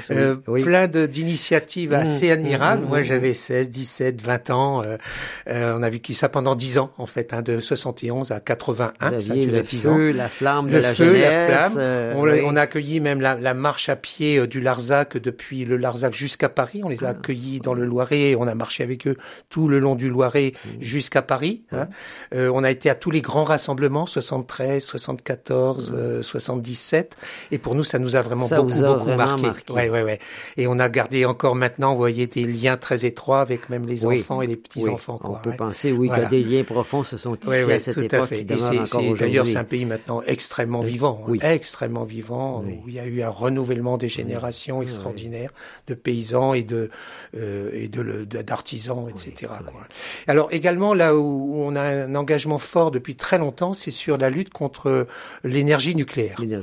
Oui. 0.10 0.16
Euh, 0.18 0.36
oui. 0.48 0.64
plein 0.64 0.88
d'initiatives 0.88 1.94
assez 1.94 2.28
Mmh, 2.30 2.32
admirables. 2.32 2.86
mmh, 2.86 2.88
Moi, 2.88 3.00
mmh. 3.02 3.04
j'avais 3.04 3.34
16, 3.34 3.70
17, 3.70 4.22
20 4.22 4.50
ans. 4.52 4.82
euh, 4.86 4.98
euh, 5.50 5.76
on 5.78 5.84
a 5.84 5.90
vécu 5.90 6.14
ça 6.14 6.30
pendant 6.30 6.56
10 6.56 6.78
ans, 6.80 6.92
en 6.98 7.06
fait, 7.06 7.34
hein, 7.34 7.42
de 7.42 7.60
71 7.60 8.32
à 8.32 8.40
81. 8.40 9.10
Vous 9.12 9.22
ça 9.22 9.32
aviez 9.32 9.46
duré 9.46 9.58
le 9.58 9.64
10 9.64 9.88
ans. 9.88 9.96
feu, 9.96 10.12
la 10.12 10.30
flamme 10.30 10.68
de 10.68 10.74
Le 10.74 10.80
la 10.80 10.94
feu, 10.94 11.06
jeunesse. 11.06 11.50
la 11.52 11.58
flamme. 11.70 11.74
euh, 11.78 12.14
on, 12.16 12.24
oui. 12.24 12.42
on 12.46 12.56
a 12.56 12.62
accueilli 12.62 13.00
même 13.00 13.22
la, 13.22 13.36
la 13.36 13.54
marche 13.54 13.90
à 13.90 13.96
pied 13.96 14.38
euh, 14.38 14.48
du 14.48 14.62
Larzac 14.62 15.18
depuis 15.18 15.66
le 15.66 15.78
Larzac 15.78 16.14
jusqu'à 16.14 16.50
Paris. 16.50 16.82
On 16.84 16.90
les 16.90 17.04
a 17.04 17.10
accueillis 17.10 17.60
dans 17.60 17.74
le 17.74 17.86
Loiret. 17.86 18.36
On 18.36 18.48
a 18.48 18.56
marché 18.56 18.84
avec 18.84 19.08
eux 19.08 19.18
tout 19.50 19.68
le 19.68 19.80
long 19.80 19.96
du 19.96 20.10
Loiret 20.10 20.54
jusqu'à 20.80 21.22
Paris. 21.22 21.64
hein. 21.72 21.88
Euh, 22.34 22.50
on 22.54 22.64
a 22.64 22.72
été 22.72 22.90
à 22.90 22.96
tous 22.96 23.12
les 23.12 23.22
grands 23.22 23.44
rassemblements, 23.44 24.06
73, 24.06 24.84
74, 24.84 25.94
euh, 25.96 26.22
77. 26.22 27.16
Et 27.52 27.58
pour 27.58 27.76
nous, 27.76 27.84
ça 27.84 28.00
nous 28.00 28.16
a 28.16 28.22
vraiment 28.22 28.48
Ça 28.48 28.62
beaucoup, 28.62 28.84
a 28.84 28.88
beaucoup 28.94 29.06
vraiment 29.06 29.18
marqué. 29.18 29.42
marqué. 29.48 29.74
Ouais, 29.74 29.87
ouais, 29.90 30.04
ouais. 30.04 30.20
Et 30.58 30.68
on 30.68 30.80
a 30.80 30.90
gardé 30.90 31.26
encore 31.26 31.56
maintenant, 31.56 31.92
vous 31.94 32.00
voyez, 32.00 32.28
des 32.28 32.46
liens 32.46 32.78
très 32.78 33.06
étroits 33.06 33.42
avec 33.42 33.70
même 33.70 33.86
les 33.86 34.06
Oui. 34.06 34.20
enfants 34.20 34.42
et 34.42 34.48
les 34.48 34.54
Oui, 34.54 34.60
petits-enfants. 34.60 35.20
On 35.24 35.28
quoi, 35.30 35.42
peut 35.42 35.50
ouais. 35.52 35.56
penser, 35.58 35.92
oui, 35.92 36.08
Voilà. 36.08 36.26
que 36.26 36.30
des 36.30 36.44
liens 36.44 36.64
profonds 36.64 37.04
se 37.04 37.18
sont 37.18 37.36
tissés 37.36 37.64
Ouais, 37.66 37.74
à 37.74 37.80
cette 37.80 37.94
tout 37.96 38.02
à 38.02 38.04
époque. 38.06 38.34
D'ailleurs, 39.18 39.46
c'est 39.46 39.56
un 39.58 39.64
pays 39.64 39.86
maintenant 39.86 40.22
extrêmement 40.26 40.82
vivant, 40.82 41.20
hein, 41.24 41.28
Oui. 41.30 41.40
extrêmement 41.42 42.04
vivant, 42.04 42.62
Oui. 42.66 42.80
où 42.84 42.90
il 42.90 42.96
y 42.96 43.00
a 43.00 43.06
eu 43.06 43.22
un 43.22 43.30
renouvellement 43.30 43.98
des 43.98 44.08
générations 44.08 44.82
extraordinaire 44.82 45.52
de 45.88 45.94
paysans 45.94 46.54
et 46.54 46.64
de 46.64 46.90
euh, 47.36 47.70
et 47.74 47.88
de 47.88 48.26
d'artisans, 48.26 49.08
etc. 49.10 49.52
quoi. 49.66 49.82
Alors 50.28 50.50
également 50.52 50.94
là 50.94 51.16
où 51.16 51.56
on 51.62 51.76
a 51.76 51.82
un 51.82 52.16
engagement 52.16 52.58
fort 52.58 52.92
depuis 52.92 53.16
très 53.16 53.38
longtemps, 53.38 53.74
c'est 53.74 53.92
sur 53.92 54.18
la 54.18 54.30
lutte 54.30 54.50
contre 54.52 55.08
l'énergie 55.44 55.96
nucléaire. 55.96 56.38
Nucléaire 56.40 56.62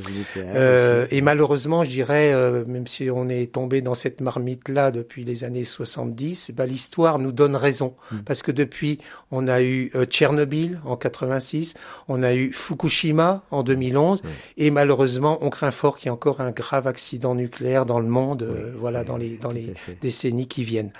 Euh, 0.55 1.07
et 1.11 1.21
malheureusement, 1.21 1.85
je 1.85 1.91
dirais, 1.91 2.33
euh, 2.33 2.65
même 2.67 2.87
si 2.87 3.11
on 3.15 3.29
est 3.29 3.53
tombé 3.53 3.81
dans 3.81 3.95
cette 3.95 4.21
marmite-là 4.21 4.91
depuis 4.91 5.25
les 5.25 5.45
années 5.45 5.65
70, 5.65 6.53
bah, 6.55 6.67
l'histoire 6.67 7.19
nous 7.19 7.33
donne 7.33 7.57
raison. 7.57 7.95
Mm. 8.11 8.19
Parce 8.27 8.43
que 8.43 8.53
depuis, 8.53 8.99
on 9.31 9.49
a 9.49 9.63
eu 9.63 9.91
euh, 9.95 10.05
Tchernobyl 10.05 10.81
en 10.85 10.97
86, 10.97 11.75
on 12.09 12.23
a 12.23 12.35
eu 12.35 12.53
Fukushima 12.53 13.45
en 13.51 13.63
2011, 13.63 14.23
et 14.57 14.71
malheureusement, 14.71 15.39
on 15.41 15.51
craint 15.51 15.71
fort 15.71 15.99
qu'il 15.99 16.07
y 16.07 16.09
ait 16.09 16.13
encore 16.13 16.41
un 16.41 16.51
grave 16.51 16.87
accident 16.87 17.35
nucléaire 17.35 17.87
dans 17.87 18.01
le 18.01 18.09
monde, 18.09 18.43
euh, 18.43 18.73
voilà, 18.79 19.05
dans 19.05 19.17
les, 19.17 19.39
dans 19.39 19.51
les 19.51 19.75
décennies 20.01 20.49
qui 20.49 20.65
viennent. 20.65 20.93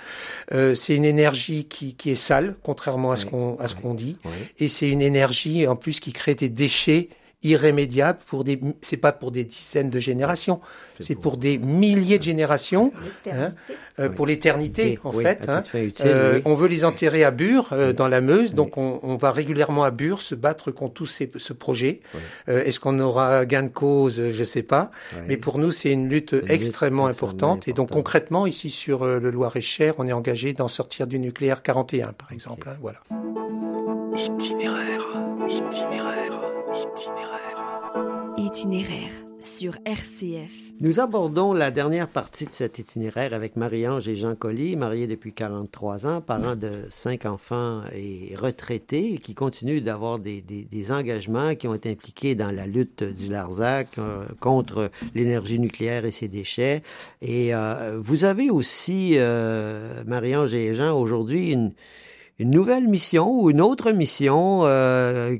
Euh, 0.51 0.75
c'est 0.75 0.95
une 0.95 1.05
énergie 1.05 1.65
qui, 1.65 1.95
qui 1.95 2.11
est 2.11 2.15
sale, 2.15 2.55
contrairement 2.63 3.11
à 3.11 3.17
ce 3.17 3.25
Oui, 3.25 3.31
qu'on 3.31 3.57
à 3.59 3.67
ce 3.67 3.75
qu'on 3.75 3.93
dit, 3.93 4.17
et 4.59 4.67
c'est 4.67 4.89
une 4.89 5.01
énergie 5.01 5.67
en 5.67 5.75
plus 5.75 5.99
qui 5.99 6.13
crée 6.13 6.35
des 6.35 6.49
déchets 6.49 7.09
irrémédiable 7.43 8.19
pour 8.25 8.43
des, 8.43 8.59
c'est 8.81 8.97
pas 8.97 9.11
pour 9.11 9.31
des 9.31 9.43
dizaines 9.43 9.89
de 9.89 9.99
générations, 9.99 10.61
c'est 10.99 11.15
pour 11.15 11.37
des 11.37 11.57
milliers 11.57 12.17
de 12.17 12.23
générations, 12.23 12.91
hein, 13.29 13.51
euh, 13.99 14.09
pour 14.09 14.25
l'éternité 14.25 14.97
en 15.03 15.11
Oui, 15.13 15.23
fait. 15.23 15.47
hein. 15.47 15.63
utile, 15.75 16.05
Euh, 16.07 16.35
oui. 16.37 16.41
On 16.45 16.55
veut 16.55 16.67
les 16.67 16.85
enterrer 16.85 17.23
à 17.23 17.31
Bure, 17.31 17.69
euh, 17.73 17.93
dans 17.93 18.07
la 18.07 18.21
Meuse, 18.21 18.53
donc 18.53 18.77
on, 18.77 18.99
on 19.03 19.15
va 19.15 19.31
régulièrement 19.31 19.83
à 19.83 19.91
Bure 19.91 20.21
se 20.21 20.33
battre 20.35 20.71
contre 20.71 20.93
tous 20.95 21.05
ces, 21.05 21.31
ce 21.35 21.53
projet. 21.53 22.01
Euh, 22.49 22.63
Est-ce 22.63 22.79
qu'on 22.79 22.99
aura 22.99 23.45
gain 23.45 23.63
de 23.63 23.67
cause? 23.69 24.31
Je 24.31 24.43
sais 24.43 24.63
pas, 24.63 24.89
mais 25.27 25.37
pour 25.37 25.59
nous 25.59 25.71
c'est 25.71 25.91
une 25.91 26.09
lutte 26.09 26.35
extrêmement 26.47 27.07
importante. 27.07 27.67
Et 27.67 27.73
donc 27.73 27.91
concrètement 27.91 28.47
ici 28.47 28.69
sur 28.69 29.03
euh, 29.03 29.19
le 29.19 29.29
Loir-et-Cher, 29.29 29.95
on 29.99 30.07
est 30.07 30.13
engagé 30.13 30.53
d'en 30.53 30.67
sortir 30.67 31.05
du 31.07 31.19
nucléaire 31.19 31.61
41 31.61 32.13
par 32.13 32.31
exemple. 32.31 32.67
hein, 32.69 32.77
voilà. 32.81 32.99
Itinéraire, 34.15 35.05
itinéraire, 35.47 36.41
itinéraire. 36.73 37.24
Itinéraire 38.55 39.11
sur 39.41 39.73
RCF. 39.83 40.49
Nous 40.79 41.01
abordons 41.01 41.51
la 41.51 41.71
dernière 41.71 42.07
partie 42.07 42.45
de 42.45 42.51
cet 42.51 42.79
itinéraire 42.79 43.33
avec 43.33 43.57
Marie-Ange 43.57 44.07
et 44.07 44.15
Jean 44.15 44.33
Colly, 44.33 44.77
mariés 44.77 45.07
depuis 45.07 45.33
43 45.33 46.07
ans, 46.07 46.21
parents 46.21 46.55
de 46.55 46.71
cinq 46.89 47.25
enfants 47.25 47.81
et 47.93 48.33
retraités, 48.37 49.17
qui 49.17 49.33
continuent 49.33 49.81
d'avoir 49.81 50.19
des, 50.19 50.39
des- 50.41 50.63
des 50.63 50.91
engagements 50.93 51.53
qui 51.55 51.67
ont 51.67 51.73
été 51.75 51.91
impliqués 51.91 52.33
dans 52.35 52.49
la 52.49 52.65
lutte 52.65 53.03
du 53.03 53.29
Larzac 53.29 53.89
euh, 53.97 54.23
contre 54.39 54.89
l'énergie 55.15 55.59
nucléaire 55.59 56.05
et 56.05 56.11
ses 56.11 56.29
déchets. 56.29 56.81
Et 57.21 57.53
euh, 57.53 57.99
vous 58.01 58.23
avez 58.23 58.49
aussi, 58.51 59.15
euh, 59.17 60.01
Marie-Ange 60.07 60.53
et 60.53 60.73
Jean, 60.75 60.97
aujourd'hui 60.97 61.51
une, 61.51 61.73
une 62.39 62.51
nouvelle 62.51 62.87
mission 62.87 63.29
ou 63.37 63.49
une 63.49 63.59
autre 63.59 63.91
mission 63.91 64.61
euh, 64.63 65.35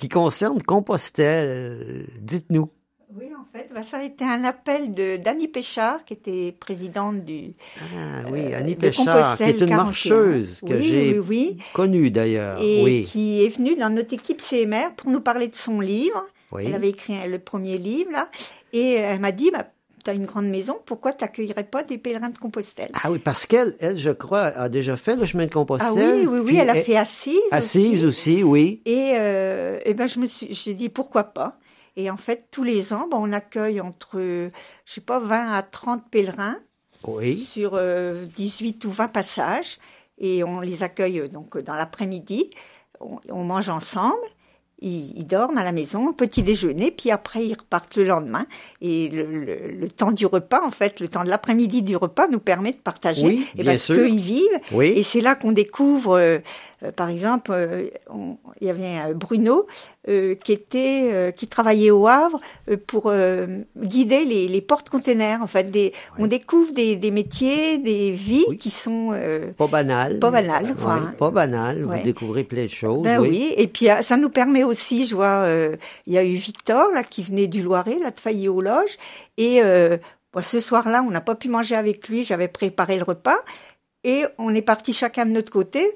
qui 0.00 0.08
concerne 0.08 0.62
Compostelle. 0.62 2.06
Dites-nous. 2.20 2.70
Oui, 3.18 3.26
en 3.38 3.44
fait, 3.44 3.68
bah, 3.74 3.82
ça 3.82 3.98
a 3.98 4.02
été 4.04 4.24
un 4.24 4.44
appel 4.44 4.94
de 4.94 5.16
d'Annie 5.16 5.48
Péchard, 5.48 6.04
qui 6.04 6.14
était 6.14 6.52
présidente 6.58 7.24
du 7.24 7.54
Ah 7.92 8.22
oui, 8.32 8.54
Annie 8.54 8.72
Euh, 8.72 8.74
de 8.76 8.80
Péchard, 8.80 9.36
qui 9.36 9.42
est 9.42 9.50
une 9.60 9.66
41. 9.66 9.76
marcheuse 9.76 10.60
que 10.66 10.74
Oui, 10.74 10.84
j'ai 10.84 11.18
oui, 11.18 11.26
oui. 11.28 11.56
connue 11.74 12.10
d'ailleurs. 12.10 12.58
et 12.62 13.02
qui 13.02 13.44
est 13.44 13.48
venue 13.48 13.74
dans 13.76 13.90
notre 13.90 14.14
équipe 14.14 14.40
CMR 14.40 14.90
pour 14.96 15.10
nous 15.10 15.20
parler 15.20 15.48
de 15.48 15.56
son 15.56 15.80
livre. 15.80 16.24
Elle 16.58 16.74
avait 16.74 16.90
écrit 16.90 17.14
le 17.28 17.38
premier 17.38 17.78
livre, 17.78 18.10
là, 18.12 18.28
et 18.72 18.92
elle 18.94 19.20
m'a 19.20 19.32
dit, 19.32 19.50
bah, 19.52 19.66
tu 20.02 20.10
as 20.10 20.14
une 20.14 20.26
grande 20.26 20.46
maison, 20.48 20.78
pourquoi 20.86 21.12
tu 21.12 21.24
n'accueillerais 21.24 21.64
pas 21.64 21.82
des 21.82 21.98
pèlerins 21.98 22.30
de 22.30 22.38
Compostelle? 22.38 22.90
Ah 23.02 23.10
oui, 23.10 23.18
parce 23.18 23.46
qu'elle, 23.46 23.76
elle, 23.80 23.96
je 23.96 24.10
crois, 24.10 24.42
a 24.42 24.68
déjà 24.68 24.96
fait 24.96 25.16
le 25.16 25.26
chemin 25.26 25.46
de 25.46 25.52
Compostelle. 25.52 25.88
Ah 25.96 26.14
oui, 26.16 26.26
oui, 26.26 26.38
oui, 26.40 26.56
elle 26.56 26.70
a 26.70 26.74
fait 26.74 26.96
assise. 26.96 27.38
Assise 27.50 28.04
aussi. 28.04 28.42
aussi, 28.42 28.42
oui. 28.42 28.82
Et, 28.86 29.12
euh, 29.14 29.78
et 29.84 29.94
ben 29.94 30.06
je 30.06 30.18
me 30.18 30.26
suis, 30.26 30.52
j'ai 30.54 30.74
dit 30.74 30.88
pourquoi 30.88 31.24
pas? 31.24 31.58
Et 31.96 32.10
en 32.10 32.16
fait, 32.16 32.46
tous 32.50 32.62
les 32.62 32.92
ans, 32.92 33.08
ben, 33.10 33.18
on 33.20 33.32
accueille 33.32 33.80
entre, 33.80 34.18
je 34.20 34.50
sais 34.86 35.00
pas, 35.00 35.18
20 35.18 35.52
à 35.52 35.62
30 35.62 36.08
pèlerins 36.10 36.58
Oui. 37.04 37.40
sur 37.44 37.74
euh, 37.78 38.24
18 38.36 38.84
ou 38.84 38.90
20 38.90 39.08
passages. 39.08 39.78
Et 40.18 40.44
on 40.44 40.60
les 40.60 40.82
accueille 40.82 41.28
donc 41.28 41.58
dans 41.58 41.74
l'après-midi. 41.74 42.50
On, 43.00 43.18
on 43.30 43.42
mange 43.44 43.68
ensemble. 43.68 44.16
Ils, 44.82 45.12
ils 45.16 45.26
dorment 45.26 45.58
à 45.58 45.64
la 45.64 45.72
maison, 45.72 46.12
petit 46.12 46.42
déjeuner, 46.42 46.90
puis 46.90 47.10
après 47.10 47.44
ils 47.44 47.54
repartent 47.54 47.96
le 47.96 48.04
lendemain. 48.04 48.46
Et 48.80 49.08
le, 49.08 49.24
le- 49.24 49.70
le 49.72 49.88
temps 49.88 50.12
du 50.12 50.26
repas, 50.26 50.60
en 50.64 50.70
fait, 50.70 51.00
le 51.00 51.08
temps 51.08 51.24
de 51.24 51.28
l'après-midi 51.28 51.82
du 51.82 51.96
repas 51.96 52.26
nous 52.28 52.38
permet 52.40 52.70
de 52.72 52.76
partager. 52.76 53.26
Oui, 53.26 53.46
et 53.56 53.62
bien 53.62 53.72
parce 53.72 53.84
sûr. 53.84 53.96
qu'ils 54.06 54.20
vivent. 54.20 54.60
Oui. 54.72 54.92
Et 54.96 55.02
c'est 55.02 55.20
là 55.20 55.34
qu'on 55.34 55.52
découvre, 55.52 56.16
euh, 56.18 56.38
par 56.96 57.08
exemple, 57.08 57.50
euh, 57.52 57.88
on- 58.08 58.36
il 58.60 58.66
y 58.66 58.70
avait 58.70 58.96
un 58.96 59.12
Bruno 59.12 59.66
euh, 60.08 60.34
qui 60.34 60.52
était, 60.52 61.10
euh, 61.12 61.30
qui 61.30 61.46
travaillait 61.46 61.90
au 61.90 62.06
Havre 62.08 62.38
euh, 62.70 62.76
pour 62.86 63.04
euh, 63.06 63.46
guider 63.76 64.24
les, 64.24 64.48
les 64.48 64.60
portes-containers. 64.62 65.42
En 65.42 65.46
fait, 65.46 65.70
des, 65.70 65.92
on 66.18 66.26
découvre 66.26 66.72
des, 66.72 66.96
des 66.96 67.10
métiers, 67.10 67.78
des 67.78 68.10
vies 68.12 68.44
Oui. 68.48 68.56
qui 68.56 68.70
sont 68.70 69.10
euh, 69.12 69.52
Pas 69.58 69.66
banal. 69.66 70.18
Pas 70.20 70.30
banal, 70.30 70.74
quoi, 70.74 70.94
hein. 70.94 71.14
pas 71.18 71.30
banal. 71.30 71.84
Ouais. 71.84 71.98
Vous 71.98 72.04
découvrez 72.04 72.44
plein 72.44 72.64
de 72.64 72.70
choses. 72.70 73.02
Ben 73.02 73.20
oui. 73.20 73.28
oui. 73.30 73.54
et 73.56 73.66
puis 73.66 73.90
euh, 73.90 74.00
ça 74.02 74.16
nous 74.16 74.30
permet 74.30 74.64
aussi, 74.64 75.04
je 75.06 75.14
vois, 75.14 75.44
euh, 75.44 75.76
il 76.06 76.14
y 76.14 76.18
a 76.18 76.24
eu 76.24 76.34
Victor 76.36 76.90
là 76.94 77.02
qui 77.04 77.22
venait 77.22 77.46
du 77.46 77.62
Loiret, 77.62 77.98
là 77.98 78.10
de 78.10 78.20
failli 78.20 78.48
aux 78.48 78.62
loges, 78.62 78.96
et 79.36 79.62
euh, 79.62 79.98
bon, 80.32 80.40
ce 80.40 80.60
soir-là, 80.60 81.02
on 81.06 81.10
n'a 81.10 81.20
pas 81.20 81.34
pu 81.34 81.48
manger 81.48 81.76
avec 81.76 82.08
lui. 82.08 82.24
J'avais 82.24 82.48
préparé 82.48 82.96
le 82.96 83.04
repas, 83.04 83.38
et 84.04 84.24
on 84.38 84.54
est 84.54 84.62
parti 84.62 84.92
chacun 84.94 85.26
de 85.26 85.32
notre 85.32 85.52
côté, 85.52 85.90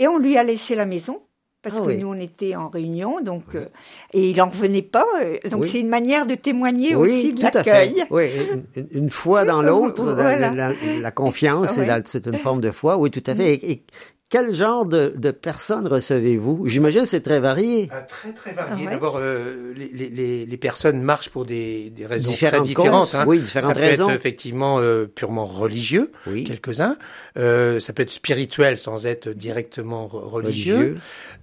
et 0.00 0.08
on 0.08 0.18
lui 0.18 0.36
a 0.36 0.42
laissé 0.42 0.74
la 0.74 0.84
maison. 0.86 1.20
Parce 1.62 1.76
Ah 1.78 1.82
que 1.82 1.88
oui. 1.88 1.98
nous 1.98 2.08
on 2.08 2.14
était 2.18 2.56
en 2.56 2.70
réunion, 2.70 3.20
donc 3.20 3.42
euh, 3.54 3.66
et 4.14 4.30
il 4.30 4.40
en 4.40 4.48
revenait 4.48 4.80
pas. 4.80 5.04
euh, 5.22 5.36
donc 5.50 5.60
Oui. 5.60 5.68
c'est 5.70 5.78
une 5.80 5.90
manière 5.90 6.24
de 6.24 6.34
témoigner 6.34 6.94
aussi 6.94 7.32
de 7.32 7.42
l'accueil. 7.42 8.02
Oui, 8.08 8.30
une, 8.76 8.86
une 8.92 9.10
foi 9.10 9.44
dans 9.44 9.60
l'autre, 9.68 10.02
la- 10.06 10.14
Voilà. 10.14 10.50
la, 10.54 10.72
la 11.02 11.10
confiance, 11.10 11.78
c'est 12.06 12.26
une 12.26 12.38
forme 12.38 12.62
de 12.62 12.70
foi. 12.70 12.96
Oui, 12.96 13.10
tout 13.10 13.22
à 13.26 13.34
fait. 13.34 13.52
Et, 13.56 13.72
et 13.72 13.82
quel 14.30 14.54
genre 14.54 14.86
de, 14.86 15.12
de 15.16 15.30
personnes 15.32 15.86
recevez-vous? 15.88 16.66
J'imagine 16.68 17.02
que 17.02 17.08
c'est 17.08 17.20
très 17.20 17.40
varié. 17.40 17.88
Ah, 17.92 18.02
très 18.02 18.32
très 18.32 18.52
varié. 18.52 18.84
Ah 18.86 18.86
ouais. 18.86 18.92
D'abord, 18.94 19.16
euh, 19.18 19.74
les, 19.76 19.88
les- 19.92 20.08
les, 20.08 20.46
les 20.46 20.56
personnes 20.56 21.02
marchent 21.02 21.28
pour 21.30 21.44
des, 21.44 21.90
des 21.90 22.06
raisons 22.06 22.28
Différentes 22.30 22.60
très 22.60 22.68
différentes. 22.68 23.10
causes, 23.10 23.14
hein. 23.16 23.24
oui, 23.26 23.38
différentes 23.40 23.74
ça 23.74 23.80
peut 23.80 23.86
raisons. 23.86 24.08
être 24.08 24.14
effectivement 24.14 24.78
euh, 24.78 25.06
purement 25.12 25.44
religieux, 25.44 26.12
Oui. 26.28 26.44
quelques-uns. 26.44 26.96
Euh, 27.38 27.80
ça 27.80 27.92
peut 27.92 28.02
être 28.04 28.10
spirituel 28.10 28.78
sans 28.78 29.04
être 29.06 29.28
directement 29.30 30.06
re- 30.06 30.28
religieux. 30.28 30.76
Religieux. 30.76 30.98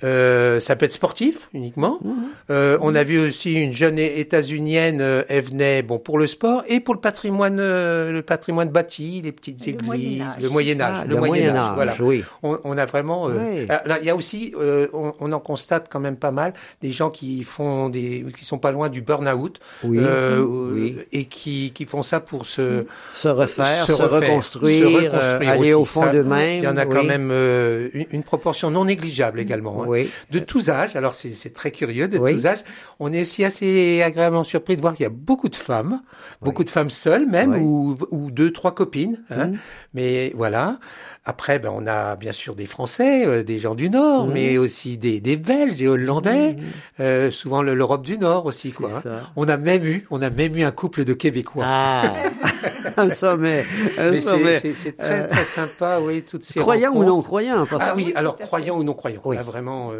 Euh, 0.05 0.59
ça 0.61 0.75
peut 0.77 0.85
être 0.85 0.93
sportif 0.93 1.49
uniquement. 1.53 1.99
Mhm. 2.03 2.13
Euh, 2.51 2.77
on 2.81 2.95
a 2.95 3.03
vu 3.03 3.19
aussi 3.19 3.53
une 3.53 3.73
jeune 3.73 3.99
états-unienne. 3.99 5.01
euh, 5.01 5.23
elle 5.27 5.43
venait 5.43 5.81
bon 5.81 5.99
pour 5.99 6.17
le 6.17 6.25
sport 6.27 6.63
et 6.67 6.79
pour 6.79 6.93
le 6.93 7.01
patrimoine, 7.01 7.59
euh, 7.59 8.11
le 8.13 8.21
patrimoine 8.21 8.69
bâti, 8.69 9.21
les 9.23 9.31
petites 9.33 9.59
Le 9.65 9.73
églises, 9.73 9.85
Moyen 9.87 10.21
Âge. 10.27 10.41
le 10.41 10.49
Moyen 10.49 10.81
Âge, 10.81 10.93
Ah, 11.01 11.05
le 11.05 11.15
Moyen 11.17 11.55
Âge. 11.55 11.75
Voilà. 11.75 11.93
oui. 11.99 12.23
On, 12.43 12.57
on 12.63 12.76
a 12.77 12.85
vraiment. 12.85 13.29
euh, 13.29 13.37
Ouais. 13.37 13.65
là, 13.85 13.99
il 13.99 14.05
y 14.05 14.09
a 14.09 14.15
aussi, 14.15 14.53
euh, 14.59 14.87
on, 14.93 15.13
on 15.19 15.31
en 15.31 15.39
constate 15.39 15.87
quand 15.89 15.99
même 15.99 16.17
pas 16.17 16.31
mal 16.31 16.53
des 16.81 16.91
gens 16.91 17.09
qui 17.09 17.43
font 17.43 17.89
des, 17.89 18.25
qui 18.37 18.45
sont 18.45 18.57
pas 18.57 18.71
loin 18.71 18.89
du 18.89 19.01
burn-out, 19.01 19.59
Oui. 19.83 19.97
euh, 20.01 20.43
Oui. 20.45 20.97
et 21.11 21.25
qui 21.25 21.71
qui 21.73 21.85
font 21.85 22.03
ça 22.03 22.19
pour 22.19 22.45
se 22.45 22.85
Se 23.13 23.27
refaire, 23.27 23.85
se, 23.85 23.91
refaire, 23.93 24.11
reconstruire, 24.21 24.89
se 24.89 24.95
reconstruire 24.95 25.49
aller 25.51 25.73
aussi. 25.73 25.73
au 25.73 25.85
fond 25.85 26.11
d'eux-mêmes. 26.11 26.59
Il 26.59 26.63
y 26.63 26.67
en 26.67 26.77
a 26.77 26.85
oui. 26.85 26.89
quand 26.91 27.03
même 27.03 27.31
une, 27.31 28.05
une 28.11 28.23
proportion 28.23 28.71
non 28.71 28.85
négligeable 28.85 29.39
également. 29.39 29.83
hein. 29.93 30.03
De 30.31 30.39
tous 30.39 30.69
âges, 30.69 30.95
alors 30.95 31.13
c'est 31.13 31.53
très 31.53 31.71
curieux, 31.71 32.07
de 32.07 32.17
tous 32.17 32.45
âges. 32.45 32.63
On 32.99 33.13
est 33.13 33.21
aussi 33.21 33.43
assez 33.45 34.01
agréablement 34.01 34.43
surpris 34.43 34.75
de 34.75 34.81
voir 34.81 34.93
qu'il 34.95 35.03
y 35.03 35.07
a 35.07 35.09
beaucoup 35.11 35.49
de 35.49 35.55
femmes, 35.55 36.01
beaucoup 36.41 36.63
de 36.63 36.69
femmes 36.69 36.89
seules 36.89 37.27
même, 37.27 37.55
ou, 37.61 37.97
ou 38.11 38.31
deux, 38.31 38.51
trois 38.51 38.73
copines. 38.73 39.19
Hein. 39.29 39.47
Mhm. 39.47 39.57
Mais 39.93 40.31
voilà. 40.35 40.79
Après, 41.29 41.59
ben, 41.59 41.71
on 41.75 41.85
a 41.87 42.15
bien 42.15 42.31
sûr 42.31 42.55
des 42.55 42.65
Français, 42.67 43.25
euh, 43.27 43.43
des 43.43 43.59
gens 43.59 43.75
du 43.75 43.89
Nord, 43.89 44.27
Mhm. 44.27 44.33
mais 44.33 44.57
aussi 44.57 44.97
des, 44.97 45.19
des 45.19 45.35
Belges 45.35 45.81
et 45.81 45.87
Hollandais, 45.89 46.55
euh, 47.01 47.31
souvent 47.31 47.61
le- 47.61 47.75
l'Europe 47.75 48.03
du 48.05 48.17
Nord 48.17 48.45
aussi. 48.45 48.71
Quoi, 48.71 48.89
hein. 48.95 49.01
ça. 49.03 49.21
On 49.35 49.49
a 49.49 49.57
même 49.57 49.83
eu, 49.83 50.07
on 50.09 50.21
a 50.21 50.29
même 50.29 50.55
eu 50.55 50.63
un 50.63 50.71
couple 50.71 51.03
de 51.03 51.11
Québécois. 51.13 51.65
Ah, 51.67 52.13
un 52.97 53.09
sommet, 53.09 53.65
un 53.97 54.17
sommet. 54.21 54.61
c'est 54.73 54.95
très 54.95 55.27
très 55.27 55.43
sympa, 55.43 55.99
oui, 56.01 56.23
toutes 56.23 56.45
ces 56.45 56.61
Croyant 56.61 56.93
ou 56.95 57.03
non 57.03 57.21
croyant, 57.21 57.65
parce 57.69 57.87
Ah 57.89 57.93
oui, 57.97 58.13
alors 58.15 58.37
croyant 58.37 58.77
ou 58.77 58.83
non 58.83 58.93
croyant. 58.93 59.19
Oui. 59.25 59.35
Là 59.35 59.41
vraiment, 59.41 59.91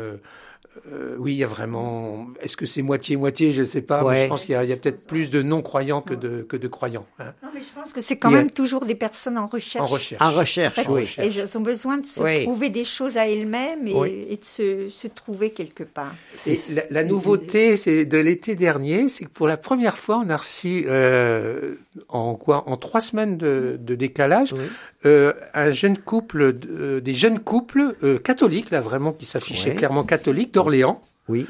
euh, 0.92 1.16
oui, 1.20 1.34
il 1.34 1.38
y 1.38 1.44
a 1.44 1.48
vraiment. 1.48 2.28
Est-ce 2.42 2.56
que 2.58 2.66
c'est 2.66 2.82
moitié 2.82 3.16
moitié 3.18 3.54
Je 3.54 3.64
sais 3.64 3.82
pas. 3.82 4.04
mais 4.10 4.24
je 4.24 4.30
pense 4.30 4.42
qu'il 4.46 4.52
y 4.54 4.56
a, 4.56 4.64
il 4.64 4.70
y 4.70 4.74
a 4.74 4.78
peut-être 4.78 5.06
plus 5.08 5.32
de 5.32 5.42
non 5.42 5.62
croyants 5.62 6.02
que 6.02 6.14
de 6.14 6.44
que 6.44 6.58
de 6.58 6.68
croyants 6.68 7.06
hein, 7.20 7.34
Non, 7.44 7.50
mais 7.54 7.62
je 7.62 7.74
pense 7.74 7.94
que 7.94 8.02
c'est 8.02 8.18
quand 8.18 8.32
même 8.32 8.52
toujours 8.52 8.86
des 8.86 8.96
personnes 8.96 9.38
en 9.38 9.48
recherche. 9.48 9.84
en 9.84 9.88
recherche. 9.94 10.22
en 10.22 10.32
recherche, 10.32 10.78
En 10.80 10.84
fait, 10.84 10.90
oui. 10.90 11.16
Et 11.24 11.28
elles 11.40 11.58
ont 11.58 11.62
besoin 11.62 11.98
de 11.98 12.06
se 12.06 12.22
Oui. 12.22 12.44
trouver 12.44 12.70
des 12.70 12.84
choses 12.84 13.18
à 13.18 13.28
elles-mêmes 13.28 13.88
et, 13.88 13.94
Oui. 13.94 14.26
et 14.30 14.36
de 14.38 14.46
se, 14.46 14.90
se 14.90 15.08
trouver 15.08 15.52
quelque 15.52 15.84
part. 15.84 16.14
Et 16.46 16.58
la, 16.74 16.84
la 16.90 17.04
nouveauté, 17.04 17.78
c'est 17.78 18.06
de 18.06 18.18
l'été 18.18 18.56
dernier, 18.56 19.10
c'est 19.10 19.26
que 19.26 19.30
pour 19.32 19.48
la 19.48 19.58
première 19.58 19.98
fois, 19.98 20.22
on 20.26 20.30
a 20.30 20.38
reçu 20.38 20.86
euh, 20.88 21.76
en 22.10 22.36
quoi, 22.36 22.64
en 22.70 22.78
trois 22.78 23.02
semaines 23.02 23.38
de, 23.38 23.78
de 23.80 23.96
décalage, 23.96 24.54
Oui. 24.54 24.60
Euh, 25.08 25.34
un 25.54 25.72
jeune 25.72 25.98
couple, 25.98 26.54
euh, 26.70 27.00
des 27.02 27.14
jeunes 27.14 27.40
couples 27.40 27.96
euh, 28.04 28.20
catholiques, 28.20 28.72
là 28.72 28.82
vraiment 28.82 29.12
qui 29.12 29.26
s'affichaient 29.26 29.70
Ouais. 29.72 29.76
clairement 29.76 30.04
catholiques 30.04 30.54
d'Orléans. 30.54 31.02
Oui. 31.30 31.46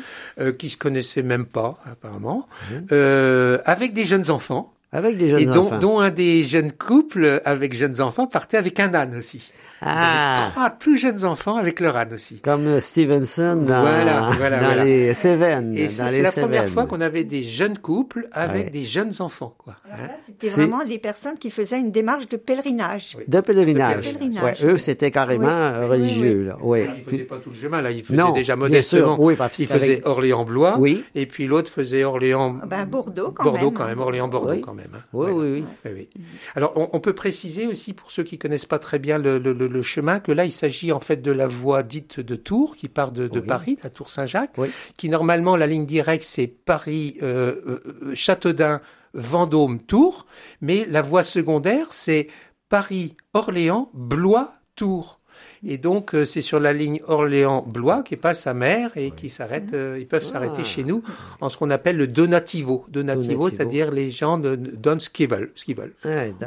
qui 0.57 0.69
se 0.69 0.77
connaissaient 0.77 1.21
même 1.21 1.45
pas 1.45 1.77
apparemment, 1.85 2.47
avec 2.89 3.93
des 3.93 4.05
jeunes 4.05 4.31
enfants 4.31 4.73
Avec 4.91 5.17
des 5.17 5.29
jeunes 5.29 5.39
et 5.41 5.45
dont, 5.45 5.67
enfants. 5.67 5.77
dont 5.77 5.99
un 5.99 6.09
des 6.09 6.45
jeunes 6.45 6.71
couples 6.71 7.41
avec 7.45 7.75
jeunes 7.75 8.01
enfants 8.01 8.25
partait 8.25 8.57
avec 8.57 8.79
un 8.79 8.91
âne 8.95 9.15
aussi. 9.17 9.51
Vous 9.79 9.87
avez 9.87 9.97
ah, 9.99 10.49
trois 10.51 10.69
tout 10.71 10.97
jeunes 10.97 11.23
enfants 11.23 11.55
avec 11.57 11.79
leur 11.79 11.95
âne 11.97 12.13
aussi. 12.13 12.39
comme 12.39 12.79
Stevenson 12.79 13.57
dans, 13.57 13.81
Voilà, 13.81 14.31
voilà, 14.37 14.57
dans 14.59 14.65
voilà. 14.65 14.83
les 14.83 15.13
Seven. 15.13 15.77
Et 15.77 15.87
c'est 15.89 16.21
la 16.21 16.31
première 16.31 16.67
fois 16.69 16.85
qu'on 16.87 16.99
avait 17.01 17.23
des 17.23 17.43
jeunes 17.43 17.77
couples 17.77 18.27
avec 18.31 18.65
Ouais. 18.65 18.69
des 18.71 18.85
jeunes 18.85 19.11
enfants, 19.19 19.53
quoi. 19.57 19.75
Hein? 19.91 20.07
c'était 20.25 20.49
vraiment 20.49 20.83
des 20.83 20.97
personnes 20.99 21.37
qui 21.37 21.49
faisaient 21.51 21.79
une 21.79 21.91
démarche 21.91 22.27
de 22.27 22.37
pèlerinage. 22.37 23.15
Oui. 23.17 23.23
De 23.27 23.39
pèlerinage. 23.39 24.07
De 24.07 24.13
pèlerinage. 24.17 24.63
Ouais, 24.63 24.71
eux, 24.73 24.77
c'était 24.77 25.11
carrément 25.11 25.45
Oui, 25.47 25.77
oui, 25.81 25.85
religieux. 25.87 26.43
Là. 26.45 26.57
Ouais. 26.61 26.85
Là, 26.87 26.93
il 26.97 27.03
faisait 27.03 27.23
pas 27.23 27.37
tout 27.37 27.49
le 27.51 27.55
chemin, 27.55 27.81
là, 27.81 27.91
il 27.91 28.03
faisait 28.03 28.17
Non, 28.17 28.31
déjà 28.31 28.55
bien 28.55 28.65
modestement. 28.65 29.15
sûr, 29.15 29.19
oui, 29.19 29.35
parce 29.37 29.59
il 29.59 29.67
qu'avec- 29.67 29.81
faisait 29.81 30.01
Orléans-Blois, 30.07 30.77
Oui. 30.79 31.03
et 31.15 31.25
puis 31.27 31.45
l'autre 31.45 31.71
faisait 31.71 32.03
Orléans, 32.03 32.57
Ah 32.63 32.65
Ben, 32.65 32.85
Bordeaux, 32.85 33.31
quand 33.35 33.43
Bordeaux 33.43 33.65
même. 33.65 33.73
quand 33.73 33.85
même, 33.87 33.99
Orléans-Bordeaux 33.99 34.51
Oui. 34.53 34.61
quand 34.61 34.73
même. 34.73 34.89
hein. 34.95 35.01
Oui, 35.13 35.27
oui, 35.31 35.45
oui. 35.53 35.65
Oui, 35.85 35.91
oui. 35.95 36.09
Alors, 36.55 36.73
on, 36.75 36.89
on 36.93 36.99
peut 36.99 37.13
préciser 37.13 37.67
aussi 37.67 37.93
pour 37.93 38.11
ceux 38.11 38.23
qui 38.23 38.37
connaissent 38.37 38.65
pas 38.65 38.79
très 38.79 38.97
bien 38.99 39.17
le, 39.19 39.37
le- 39.37 39.66
le- 39.67 39.73
le 39.77 39.81
chemin 39.81 40.19
que 40.19 40.31
là, 40.31 40.45
il 40.45 40.51
s'agit 40.51 40.91
en 40.91 40.99
fait 40.99 41.17
de 41.21 41.31
la 41.31 41.47
voie 41.47 41.83
dite 41.83 42.19
de 42.19 42.35
Tours 42.35 42.75
qui 42.75 42.87
part 42.89 43.11
de, 43.11 43.27
de 43.27 43.39
Oui. 43.39 43.45
Paris, 43.45 43.77
la 43.83 43.89
Tour 43.89 44.09
Saint-Jacques, 44.09 44.53
Oui. 44.57 44.69
qui 44.97 45.09
normalement 45.09 45.55
la 45.55 45.67
ligne 45.67 45.85
directe 45.85 46.23
c'est 46.23 46.47
Paris, 46.47 47.17
euh, 47.21 47.61
euh, 47.67 48.15
euh, 48.61 48.77
Vendôme, 49.13 49.79
Tours, 49.81 50.25
mais 50.61 50.85
la 50.89 51.01
voie 51.01 51.21
secondaire 51.23 51.87
c'est 51.91 52.27
Paris, 52.69 53.15
Orléans, 53.33 53.89
Blois, 53.93 54.53
Tours. 54.75 55.19
Et 55.65 55.77
donc 55.77 56.13
euh, 56.13 56.25
c'est 56.25 56.41
sur 56.41 56.59
la 56.59 56.73
ligne 56.73 56.99
Orléans-Blois 57.07 58.03
qui 58.03 58.15
passe 58.17 58.47
à 58.47 58.53
mer 58.53 58.91
et 58.95 59.11
qui 59.11 59.29
s'arrête. 59.29 59.73
euh, 59.73 59.97
ils 59.99 60.07
peuvent 60.07 60.23
s'arrêter 60.25 60.61
Ah. 60.61 60.63
chez 60.63 60.83
nous 60.83 61.03
en 61.41 61.49
ce 61.49 61.57
qu'on 61.57 61.69
appelle 61.71 61.97
le 61.97 62.07
donativo. 62.07 62.85
Donativo, 62.89 63.23
Donativo. 63.33 63.49
c'est-à-dire 63.49 63.91
les 63.91 64.09
gens 64.11 64.37
ne- 64.37 64.55
ne 64.55 64.71
donnent 64.71 64.99
ce 64.99 65.09
qu'ils 65.09 65.29
veulent, 65.29 65.51
ce 65.55 65.65
qu'ils 65.65 65.77
veulent. 65.77 65.93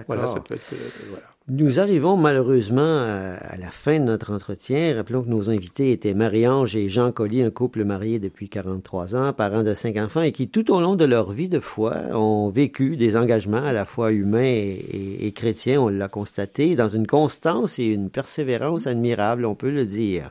Voilà, 0.07 0.27
ça 0.27 0.41
peut 0.41 0.55
être. 0.55 0.73
euh, 0.73 0.77
voilà. 1.11 1.27
Nous 1.53 1.81
arrivons 1.81 2.17
malheureusement 2.17 2.81
à, 2.81 3.35
à 3.35 3.57
la 3.57 3.73
fin 3.73 3.99
de 3.99 4.05
notre 4.05 4.33
entretien. 4.33 4.95
Rappelons 4.95 5.25
que 5.25 5.29
nos 5.29 5.51
invités 5.51 5.91
étaient 5.91 6.15
Marie-Ange 6.15 6.77
et 6.77 6.89
Jean 6.89 7.11
Collier, 7.11 7.43
un 7.43 7.51
couple 7.51 7.83
marié 7.83 8.21
depuis 8.21 8.49
43 8.49 9.17
ans, 9.17 9.33
parents 9.33 9.65
de 9.65 9.75
cinq 9.75 9.97
enfants 9.97 10.23
et 10.23 10.31
qui, 10.31 10.47
tout 10.47 10.73
au 10.73 10.81
long 10.81 10.95
de 10.95 11.05
leur 11.05 11.33
vie 11.33 11.49
de 11.49 11.59
foi, 11.59 11.97
ont 12.13 12.51
vécu 12.51 12.97
des 12.97 13.17
engagements 13.17 13.65
à 13.65 13.73
la 13.73 13.85
fois 13.85 14.13
humains 14.13 14.45
et, 14.45 15.33
chrétiens, 15.35 15.81
on 15.81 15.89
l'a 15.89 16.07
constaté, 16.07 16.77
dans 16.77 16.89
une 16.89 17.09
constance 17.09 17.81
et 17.81 17.87
une 17.87 18.11
persévérance 18.11 18.87
admirable, 18.87 19.45
on 19.45 19.57
peut 19.57 19.71
le 19.73 19.87
dire. 19.87 20.31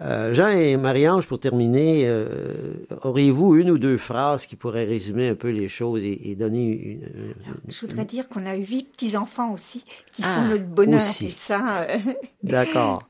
Euh, 0.00 0.32
Jean 0.32 0.48
et 0.50 0.76
Marie-Ange, 0.76 1.26
pour 1.26 1.40
terminer, 1.40 2.04
euh, 2.06 2.26
auriez-vous 3.02 3.56
une 3.56 3.70
ou 3.72 3.78
deux 3.78 3.98
phrases 3.98 4.46
qui 4.46 4.54
pourraient 4.54 4.84
résumer 4.84 5.28
un 5.28 5.34
peu 5.34 5.48
les 5.48 5.68
choses 5.68 6.04
et, 6.04 6.30
et 6.30 6.36
donner 6.36 6.70
une, 6.70 7.00
Je 7.68 7.80
voudrais 7.80 8.04
dire 8.04 8.28
qu'on 8.28 8.46
a 8.46 8.54
huit 8.54 8.86
petits-enfants 8.92 9.52
aussi 9.52 9.82
qui 10.12 10.22
Ah, 10.24 10.36
font 10.36 10.51
notre 10.52 10.64
bonheur. 10.66 11.00
aussi. 11.00 11.26
Et 11.26 11.34
ça, 11.38 11.86
D'accord. 12.42 13.06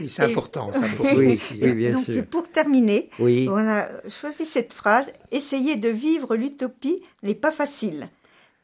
Et 0.00 0.08
c'est 0.08 0.22
important, 0.24 0.72
ça, 0.72 0.80
pour 0.96 1.06
Oui, 1.14 1.32
aussi. 1.32 1.58
oui, 1.62 1.70
hein. 1.70 1.74
bien 1.74 1.92
Donc, 1.94 2.04
sûr. 2.04 2.24
pour 2.26 2.48
terminer, 2.48 3.08
Oui. 3.18 3.48
on 3.50 3.56
a 3.56 3.88
choisi 4.08 4.44
cette 4.44 4.72
phrase 4.72 5.06
Essayer 5.32 5.76
de 5.76 5.88
vivre 5.88 6.36
l'utopie 6.36 7.02
n'est 7.22 7.34
pas 7.34 7.50
facile. 7.50 8.08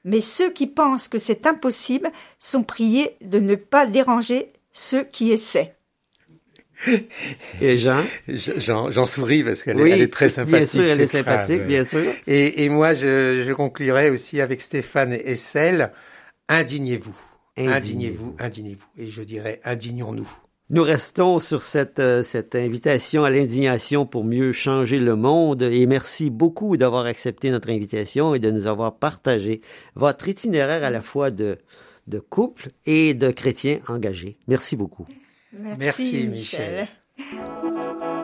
Mais 0.04 0.20
ceux 0.20 0.50
qui 0.50 0.66
pensent 0.66 1.08
que 1.08 1.18
c'est 1.18 1.46
impossible 1.46 2.10
sont 2.38 2.62
priés 2.64 3.16
de 3.20 3.38
ne 3.38 3.54
pas 3.54 3.86
déranger 3.86 4.52
ceux 4.72 5.04
qui 5.04 5.30
essaient. 5.32 5.74
Et 7.60 7.78
Jean? 7.78 8.02
Je- 8.26 8.58
J'en 8.58 9.06
souris 9.06 9.44
parce 9.44 9.62
qu'elle 9.62 9.78
est- 9.78 9.82
Oui, 9.84 9.90
elle 9.92 10.02
est 10.02 10.12
très 10.12 10.28
sympathique. 10.28 10.56
Bien 10.58 10.66
sûr, 10.66 10.82
elle 10.92 11.00
est 11.00 11.06
sympathique, 11.06 11.62
bien 11.66 11.84
sûr. 11.84 12.02
Et, 12.26 12.64
et 12.64 12.68
moi, 12.68 12.94
je, 12.94 13.44
je 13.46 13.52
conclurai 13.52 14.10
aussi 14.10 14.40
avec 14.40 14.60
Stéphane 14.60 15.12
Essel. 15.12 15.92
Indignez-vous. 16.48 17.14
Indignez-vous, 17.56 18.34
indignez-vous. 18.38 18.86
Et 18.96 19.08
je 19.08 19.22
dirais, 19.22 19.60
indignons-nous. 19.64 20.28
Nous 20.70 20.82
restons 20.82 21.38
sur 21.38 21.62
cette, 21.62 21.98
euh, 21.98 22.22
cette 22.22 22.54
invitation 22.54 23.24
à 23.24 23.30
l'indignation 23.30 24.06
pour 24.06 24.24
mieux 24.24 24.52
changer 24.52 24.98
le 24.98 25.16
monde 25.16 25.62
et 25.62 25.84
merci 25.86 26.30
beaucoup 26.30 26.78
d'avoir 26.78 27.04
accepté 27.04 27.50
notre 27.50 27.68
invitation 27.68 28.34
et 28.34 28.38
de 28.38 28.50
nous 28.50 28.66
avoir 28.66 28.96
partagé 28.96 29.60
votre 29.96 30.28
itinéraire 30.28 30.82
à 30.82 30.90
la 30.90 31.02
fois 31.02 31.30
de, 31.30 31.58
de 32.06 32.20
couple 32.20 32.70
et 32.86 33.12
de 33.12 33.30
chrétien 33.30 33.80
engagé. 33.86 34.38
Merci 34.48 34.76
beaucoup. 34.76 35.06
Merci, 35.52 35.76
Merci, 35.78 36.28
Michel. 36.28 36.88
Michel. 37.18 38.21